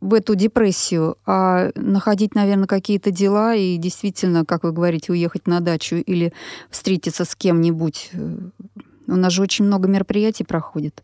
в 0.00 0.14
эту 0.14 0.34
депрессию, 0.34 1.16
а 1.24 1.70
находить, 1.74 2.34
наверное, 2.34 2.66
какие-то 2.66 3.10
дела 3.10 3.54
и 3.54 3.76
действительно, 3.78 4.44
как 4.44 4.64
вы 4.64 4.72
говорите, 4.72 5.12
уехать 5.12 5.46
на 5.46 5.60
дачу 5.60 5.96
или 5.96 6.32
встретиться 6.70 7.24
с 7.24 7.34
кем-нибудь. 7.34 8.10
У 9.06 9.16
нас 9.16 9.32
же 9.32 9.42
очень 9.42 9.64
много 9.64 9.88
мероприятий 9.88 10.44
проходит. 10.44 11.02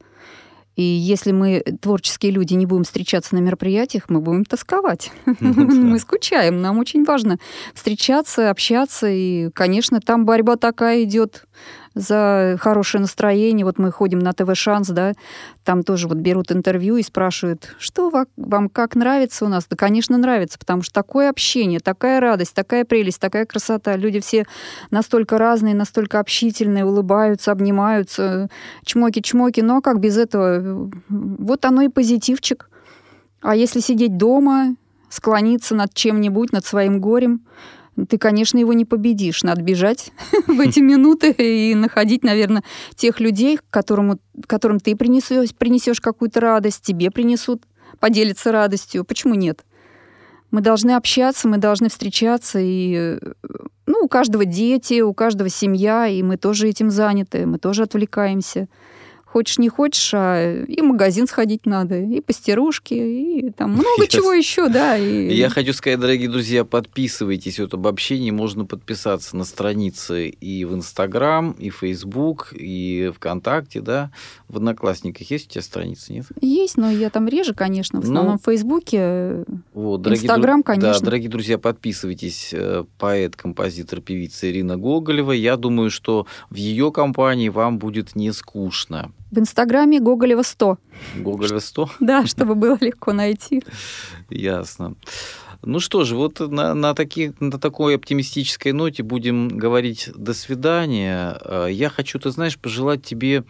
И 0.77 0.83
если 0.83 1.33
мы, 1.33 1.65
творческие 1.81 2.33
люди, 2.33 2.53
не 2.53 2.67
будем 2.67 2.85
встречаться 2.85 3.35
на 3.35 3.39
мероприятиях, 3.39 4.11
мы 4.11 4.21
будем 4.21 4.45
тосковать. 4.45 5.11
Мы 5.41 5.99
скучаем. 5.99 6.61
Нам 6.61 6.79
очень 6.79 7.03
важно 7.05 7.39
встречаться, 7.73 8.51
общаться. 8.51 9.09
И, 9.09 9.49
конечно, 9.53 10.01
там 10.01 10.27
борьба 10.27 10.57
такая 10.57 11.03
идет 11.05 11.47
за 11.97 12.57
хорошее 12.61 13.01
настроение. 13.01 13.65
Вот 13.65 13.79
мы 13.79 13.91
ходим 13.91 14.19
на 14.19 14.35
ТВ 14.35 14.55
«Шанс», 14.55 14.89
да, 14.89 15.15
там 15.65 15.83
тоже 15.83 16.09
вот 16.09 16.19
берут 16.19 16.53
интервью 16.53 16.99
и 16.99 17.03
спрашивают, 17.03 17.75
что 17.79 18.13
вам 18.37 18.69
как 18.69 18.95
нравится 18.95 19.47
у 19.47 19.49
нас? 19.49 19.67
Да, 19.69 19.77
конечно, 19.77 20.19
нравится, 20.19 20.59
потому 20.59 20.83
что 20.83 20.93
такое 20.93 21.31
общение, 21.31 21.81
такая 21.81 22.21
радость, 22.21 22.55
такая 22.55 22.85
прелесть, 22.85 23.19
такая 23.19 23.47
красота. 23.47 23.97
Люди 23.97 24.21
все 24.21 24.45
настолько 24.91 25.39
разные, 25.39 25.75
настолько 25.75 26.21
общительные, 26.21 26.85
улыбаются, 26.85 27.51
обнимаются, 27.51 28.51
чмоки-чмоки. 28.85 29.63
Ну 29.63 29.79
а 29.79 29.81
как 29.81 29.99
без 29.99 30.19
этого? 30.19 30.91
Вот 31.09 31.65
оно 31.65 31.81
и 31.81 31.89
позитивчик. 31.89 32.69
А 33.41 33.57
если 33.57 33.81
сидеть 33.81 34.19
дома, 34.19 34.77
склониться 35.09 35.75
над 35.75 35.95
чем-нибудь, 35.95 36.53
над 36.53 36.67
своим 36.67 37.01
горем, 37.01 37.41
ты, 38.09 38.19
конечно, 38.19 38.59
его 38.59 38.73
не 38.73 38.85
победишь. 38.85 39.43
Надо 39.43 39.63
бежать 39.63 40.13
в 40.47 40.61
эти 40.61 40.81
минуты 40.81 41.31
и 41.31 41.75
находить, 41.75 42.23
наверное, 42.23 42.63
тех 42.95 43.21
людей, 43.21 43.59
которому, 43.71 44.19
которым 44.47 44.81
ты 44.81 44.95
принесешь, 44.97 45.55
принесешь 45.55 46.01
какую-то 46.01 46.41
радость, 46.41 46.83
тебе 46.83 47.11
принесут, 47.11 47.63
поделиться 47.99 48.53
радостью. 48.53 49.05
Почему 49.05 49.35
нет? 49.35 49.65
Мы 50.51 50.61
должны 50.61 50.93
общаться, 50.93 51.49
мы 51.49 51.59
должны 51.59 51.89
встречаться, 51.89 52.59
и 52.61 53.19
ну, 53.87 54.01
у 54.03 54.09
каждого 54.09 54.45
дети, 54.45 55.01
у 55.01 55.13
каждого 55.13 55.49
семья, 55.49 56.07
и 56.07 56.23
мы 56.23 56.37
тоже 56.37 56.69
этим 56.69 56.91
заняты, 56.91 57.47
мы 57.47 57.59
тоже 57.59 57.83
отвлекаемся 57.83 58.69
хочешь 59.37 59.59
не 59.59 59.69
хочешь, 59.69 60.13
а 60.15 60.65
и 60.65 60.81
в 60.81 60.85
магазин 60.85 61.27
сходить 61.27 61.67
надо, 61.67 61.99
и 61.99 62.23
постирушки, 62.23 62.95
и 62.95 63.51
там 63.51 63.73
много 63.73 63.87
yes. 64.05 64.09
чего 64.09 64.33
еще, 64.33 64.71
да. 64.71 64.97
И... 64.97 65.31
Я 65.35 65.51
хочу 65.51 65.75
сказать, 65.75 66.01
дорогие 66.01 66.31
друзья, 66.31 66.65
подписывайтесь. 66.65 67.61
Вот 67.61 67.75
об 67.75 67.87
общении 67.87 68.31
можно 68.31 68.65
подписаться 68.65 69.37
на 69.37 69.45
страницы 69.45 70.29
и 70.29 70.65
в 70.65 70.75
Инстаграм, 70.75 71.53
и 71.53 71.69
Фейсбук, 71.69 72.55
и 72.59 73.13
ВКонтакте, 73.15 73.83
да. 73.83 74.11
В 74.49 74.57
Одноклассниках 74.57 75.31
есть 75.31 75.49
у 75.49 75.51
тебя 75.51 75.63
страницы, 75.63 76.15
нет? 76.15 76.25
Есть, 76.41 76.79
но 76.79 76.91
я 76.91 77.11
там 77.11 77.29
реже, 77.29 77.53
конечно, 77.53 78.01
в 78.01 78.05
основном 78.05 78.35
ну, 78.35 78.39
в 78.39 78.45
Фейсбуке, 78.47 79.45
вот, 79.75 80.07
Инстаграм, 80.07 80.63
конечно. 80.63 80.95
Да, 80.95 81.05
дорогие 81.05 81.29
друзья, 81.29 81.59
подписывайтесь. 81.59 82.55
Э, 82.55 82.85
поэт, 82.97 83.37
композитор, 83.37 84.01
певица 84.01 84.51
Ирина 84.51 84.79
Гоголева. 84.79 85.33
Я 85.33 85.59
думаю, 85.59 85.91
что 85.91 86.27
в 86.49 86.55
ее 86.55 86.91
компании 86.91 87.51
вам 87.51 87.79
будет 87.79 88.17
не 88.17 88.33
скучно. 88.33 89.13
В 89.31 89.39
Инстаграме 89.39 90.01
Гоголева 90.01 90.43
100. 90.43 90.79
Гоголева 91.17 91.59
100? 91.59 91.91
Да, 92.01 92.27
чтобы 92.27 92.55
было 92.55 92.79
легко 92.81 93.13
найти. 93.13 93.63
Ясно. 94.31 94.95
Ну 95.63 95.81
что 95.81 96.05
же, 96.05 96.15
вот 96.15 96.39
на, 96.39 96.75
на, 96.75 96.95
таки, 96.95 97.33
на 97.41 97.59
такой 97.59 97.97
оптимистической 97.97 98.73
ноте 98.73 99.03
будем 99.03 99.49
говорить 99.49 100.11
до 100.15 100.33
свидания. 100.33 101.39
Э, 101.45 101.67
я 101.71 101.89
хочу, 101.89 102.21
ты 102.21 102.31
знаешь, 102.31 102.57
пожелать 102.57 103.03
тебе 103.03 103.45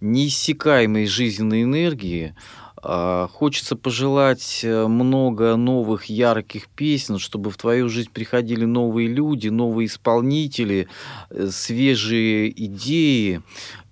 неиссякаемой 0.00 1.06
жизненной 1.06 1.62
энергии, 1.62 2.34
э, 2.82 3.28
Хочется 3.30 3.76
пожелать 3.76 4.62
э, 4.64 4.86
много 4.86 5.54
новых 5.54 6.06
ярких 6.06 6.66
песен, 6.68 7.18
чтобы 7.18 7.50
в 7.50 7.56
твою 7.56 7.88
жизнь 7.88 8.10
приходили 8.12 8.64
новые 8.64 9.06
люди, 9.06 9.48
новые 9.48 9.86
исполнители, 9.86 10.88
свежие 11.50 12.50
идеи 12.64 13.42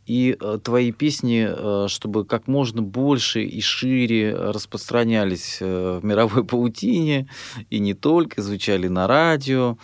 и 0.08 0.36
э, 0.40 0.58
твои 0.64 0.90
песни, 0.90 1.46
э, 1.48 1.88
чтобы 1.88 2.24
как 2.24 2.48
можно 2.48 2.80
больше 2.80 3.44
и 3.44 3.60
шире 3.60 4.34
распространялись 4.34 5.58
э, 5.60 6.00
в 6.00 6.04
мировой 6.04 6.44
паутине, 6.46 7.28
и 7.68 7.78
не 7.78 7.92
только, 7.92 8.40
звучали 8.40 8.88
на 8.88 9.06
радио. 9.06 9.76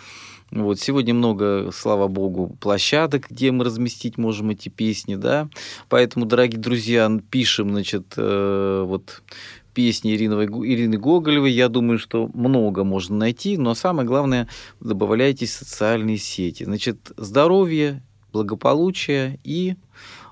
Вот, 0.49 0.79
сегодня 0.79 1.13
много, 1.13 1.69
слава 1.71 2.07
богу, 2.07 2.57
площадок, 2.59 3.27
где 3.29 3.51
мы 3.51 3.65
разместить 3.65 4.17
можем 4.17 4.49
эти 4.49 4.69
песни, 4.69 5.15
да. 5.15 5.47
Поэтому, 5.89 6.25
дорогие 6.25 6.59
друзья, 6.59 7.11
пишем, 7.29 7.71
значит, 7.71 8.15
вот 8.15 9.21
песни 9.73 10.15
Ирины, 10.15 10.45
Ирины 10.45 10.97
Гоголевой. 10.97 11.51
Я 11.51 11.67
думаю, 11.67 11.99
что 11.99 12.29
много 12.33 12.83
можно 12.83 13.17
найти, 13.17 13.57
но 13.57 13.75
самое 13.75 14.07
главное, 14.07 14.47
добавляйте 14.79 15.45
социальные 15.45 16.17
сети. 16.17 16.63
Значит, 16.63 17.11
здоровье, 17.17 18.01
благополучия 18.35 19.39
и 19.45 19.75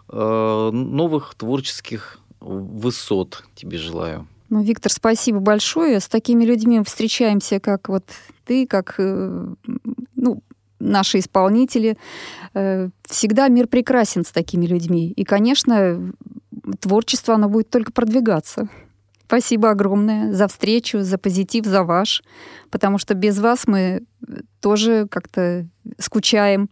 э, 0.09 0.69
новых 0.73 1.35
творческих 1.35 2.19
высот 2.41 3.45
тебе 3.55 3.77
желаю. 3.77 4.27
Ну, 4.49 4.61
Виктор, 4.61 4.91
спасибо 4.91 5.39
большое. 5.39 6.01
С 6.01 6.09
такими 6.09 6.43
людьми 6.43 6.81
встречаемся, 6.85 7.61
как 7.61 7.87
вот 7.87 8.03
ты, 8.45 8.67
как 8.67 8.95
э, 8.97 9.53
ну, 10.15 10.43
наши 10.79 11.19
исполнители. 11.19 11.97
Э, 12.53 12.89
всегда 13.03 13.47
мир 13.47 13.67
прекрасен 13.67 14.25
с 14.25 14.31
такими 14.31 14.65
людьми. 14.65 15.13
И, 15.15 15.23
конечно, 15.23 16.13
творчество, 16.81 17.35
оно 17.35 17.47
будет 17.47 17.69
только 17.69 17.93
продвигаться. 17.93 18.67
Спасибо 19.25 19.71
огромное 19.71 20.33
за 20.33 20.47
встречу, 20.49 20.99
за 20.99 21.17
позитив, 21.17 21.65
за 21.65 21.83
ваш, 21.83 22.21
потому 22.69 22.97
что 22.97 23.13
без 23.13 23.39
вас 23.39 23.65
мы 23.65 24.03
тоже 24.59 25.07
как-то 25.09 25.65
скучаем. 25.97 26.69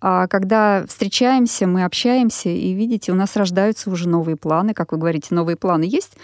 А 0.00 0.28
когда 0.28 0.84
встречаемся, 0.86 1.66
мы 1.66 1.84
общаемся, 1.84 2.48
и 2.48 2.72
видите, 2.72 3.12
у 3.12 3.14
нас 3.14 3.36
рождаются 3.36 3.90
уже 3.90 4.08
новые 4.08 4.36
планы, 4.36 4.74
как 4.74 4.92
вы 4.92 4.98
говорите, 4.98 5.34
новые 5.34 5.56
планы 5.56 5.84
есть. 5.84 6.16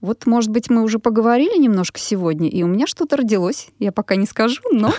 Вот, 0.00 0.24
может 0.24 0.50
быть, 0.50 0.70
мы 0.70 0.82
уже 0.82 0.98
поговорили 0.98 1.58
немножко 1.58 2.00
сегодня, 2.00 2.48
и 2.48 2.62
у 2.62 2.66
меня 2.66 2.86
что-то 2.86 3.18
родилось. 3.18 3.68
Я 3.78 3.92
пока 3.92 4.16
не 4.16 4.24
скажу, 4.24 4.62
но 4.72 4.94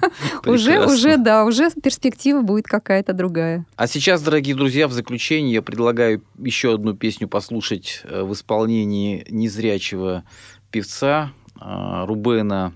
уже, 0.46 0.86
уже, 0.86 1.18
да, 1.18 1.44
уже 1.44 1.70
перспектива 1.70 2.40
будет 2.40 2.64
какая-то 2.64 3.12
другая. 3.12 3.66
А 3.76 3.86
сейчас, 3.86 4.22
дорогие 4.22 4.56
друзья, 4.56 4.88
в 4.88 4.92
заключение 4.92 5.52
я 5.52 5.62
предлагаю 5.62 6.22
еще 6.38 6.72
одну 6.72 6.94
песню 6.94 7.28
послушать 7.28 8.00
э, 8.04 8.22
в 8.22 8.32
исполнении 8.32 9.26
незрячего 9.28 10.24
певца 10.70 11.32
э, 11.60 12.04
Рубена 12.06 12.72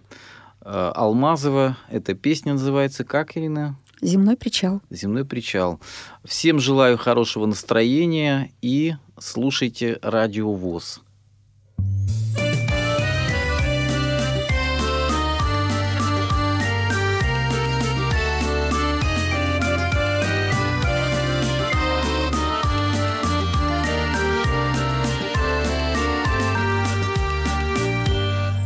э, 0.61 0.93
Алмазова. 0.95 1.79
Эта 1.89 2.13
песня 2.13 2.53
называется 2.53 3.05
как, 3.05 3.39
Ирина? 3.39 3.79
Земной 4.03 4.37
причал. 4.37 4.81
Земной 4.91 5.25
причал. 5.25 5.81
Всем 6.25 6.59
желаю 6.59 6.97
хорошего 6.97 7.47
настроения 7.47 8.51
и 8.63 8.95
слушайте 9.19 9.99
радио 10.03 10.53
ВОЗ. 10.53 11.03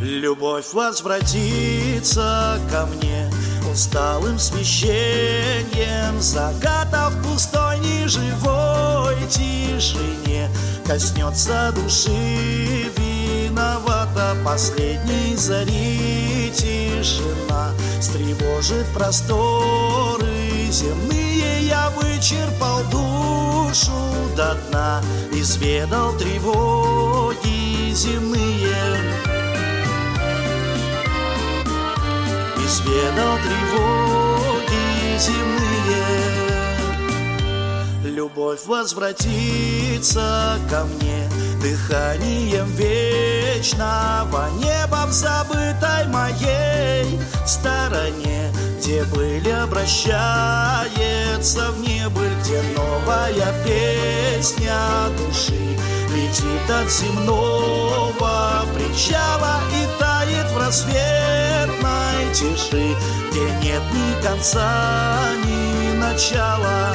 Любовь 0.01 0.73
возвратится 0.73 2.59
ко 2.71 2.87
мне 2.87 3.31
Усталым 3.75 4.39
смещением 4.39 6.21
Закатав 6.21 7.13
пустой 7.25 7.81
неживой 7.81 9.17
тишине 9.29 10.49
Коснется 10.87 11.73
души 11.75 12.89
виновата 12.97 14.37
Последней 14.45 15.35
зари 15.35 16.53
тишина 16.55 17.73
Стревожит 18.01 18.87
просторы 18.95 20.69
земные 20.71 21.67
Я 21.67 21.91
вычерпал 21.97 22.85
душу 22.93 23.91
до 24.37 24.55
дна 24.71 25.03
Изведал 25.33 26.17
тревоги 26.17 27.93
земные 27.93 29.44
изведал 32.65 33.39
тревоги 33.39 35.19
земные. 35.19 36.05
Любовь 38.05 38.65
возвратится 38.67 40.59
ко 40.71 40.85
мне 40.85 41.29
дыханием 41.61 42.67
вечного 42.73 44.49
неба 44.59 45.07
в 45.07 45.13
забытой 45.13 46.07
моей 46.09 47.21
стороне, 47.47 48.53
где 48.85 49.03
были 49.05 49.49
обращается 49.49 50.13
в 51.71 51.81
небыль, 51.81 52.35
где 52.43 52.61
новая 52.77 53.65
песня 53.65 55.09
души 55.17 55.79
летит 56.15 56.69
от 56.69 56.91
земного 56.91 58.67
причала 58.75 59.63
и 59.73 59.87
тает 59.99 60.51
в 60.51 60.59
рассветной 60.59 62.35
тиши, 62.35 62.95
где 63.31 63.45
нет 63.63 63.83
ни 63.95 64.23
конца, 64.23 65.31
ни 65.47 65.97
начала. 65.97 66.95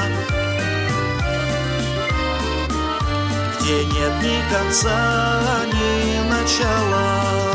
Где 3.60 3.84
нет 3.86 4.14
ни 4.22 4.54
конца, 4.54 5.32
ни 5.74 6.30
начала. 6.30 7.49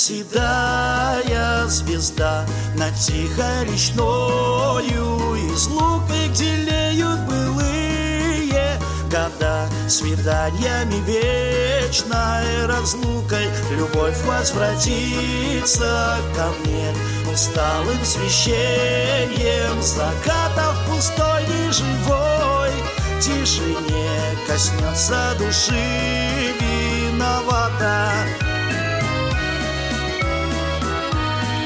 Седая 0.00 1.66
звезда 1.66 2.46
Над 2.74 2.94
тихой 2.94 3.66
речною 3.70 5.34
из 5.52 5.66
лука, 5.66 6.14
где 6.30 6.54
леют 6.56 7.20
былые 7.28 8.80
года 9.10 9.68
Свиданиями 9.88 11.04
вечной 11.04 12.66
разлукой 12.66 13.50
Любовь 13.72 14.16
возвратится 14.24 16.16
ко 16.34 16.48
мне. 16.60 16.94
Усталым 17.30 18.02
священием 18.02 19.82
закатов 19.82 20.76
пустой 20.88 21.44
и 21.44 21.70
живой 21.72 22.72
Тишине 23.20 24.38
коснется 24.46 25.34
души 25.38 26.54
виновата 26.58 28.10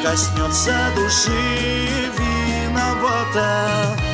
коснется 0.04 0.92
души 0.94 1.30
виновата. 2.18 4.13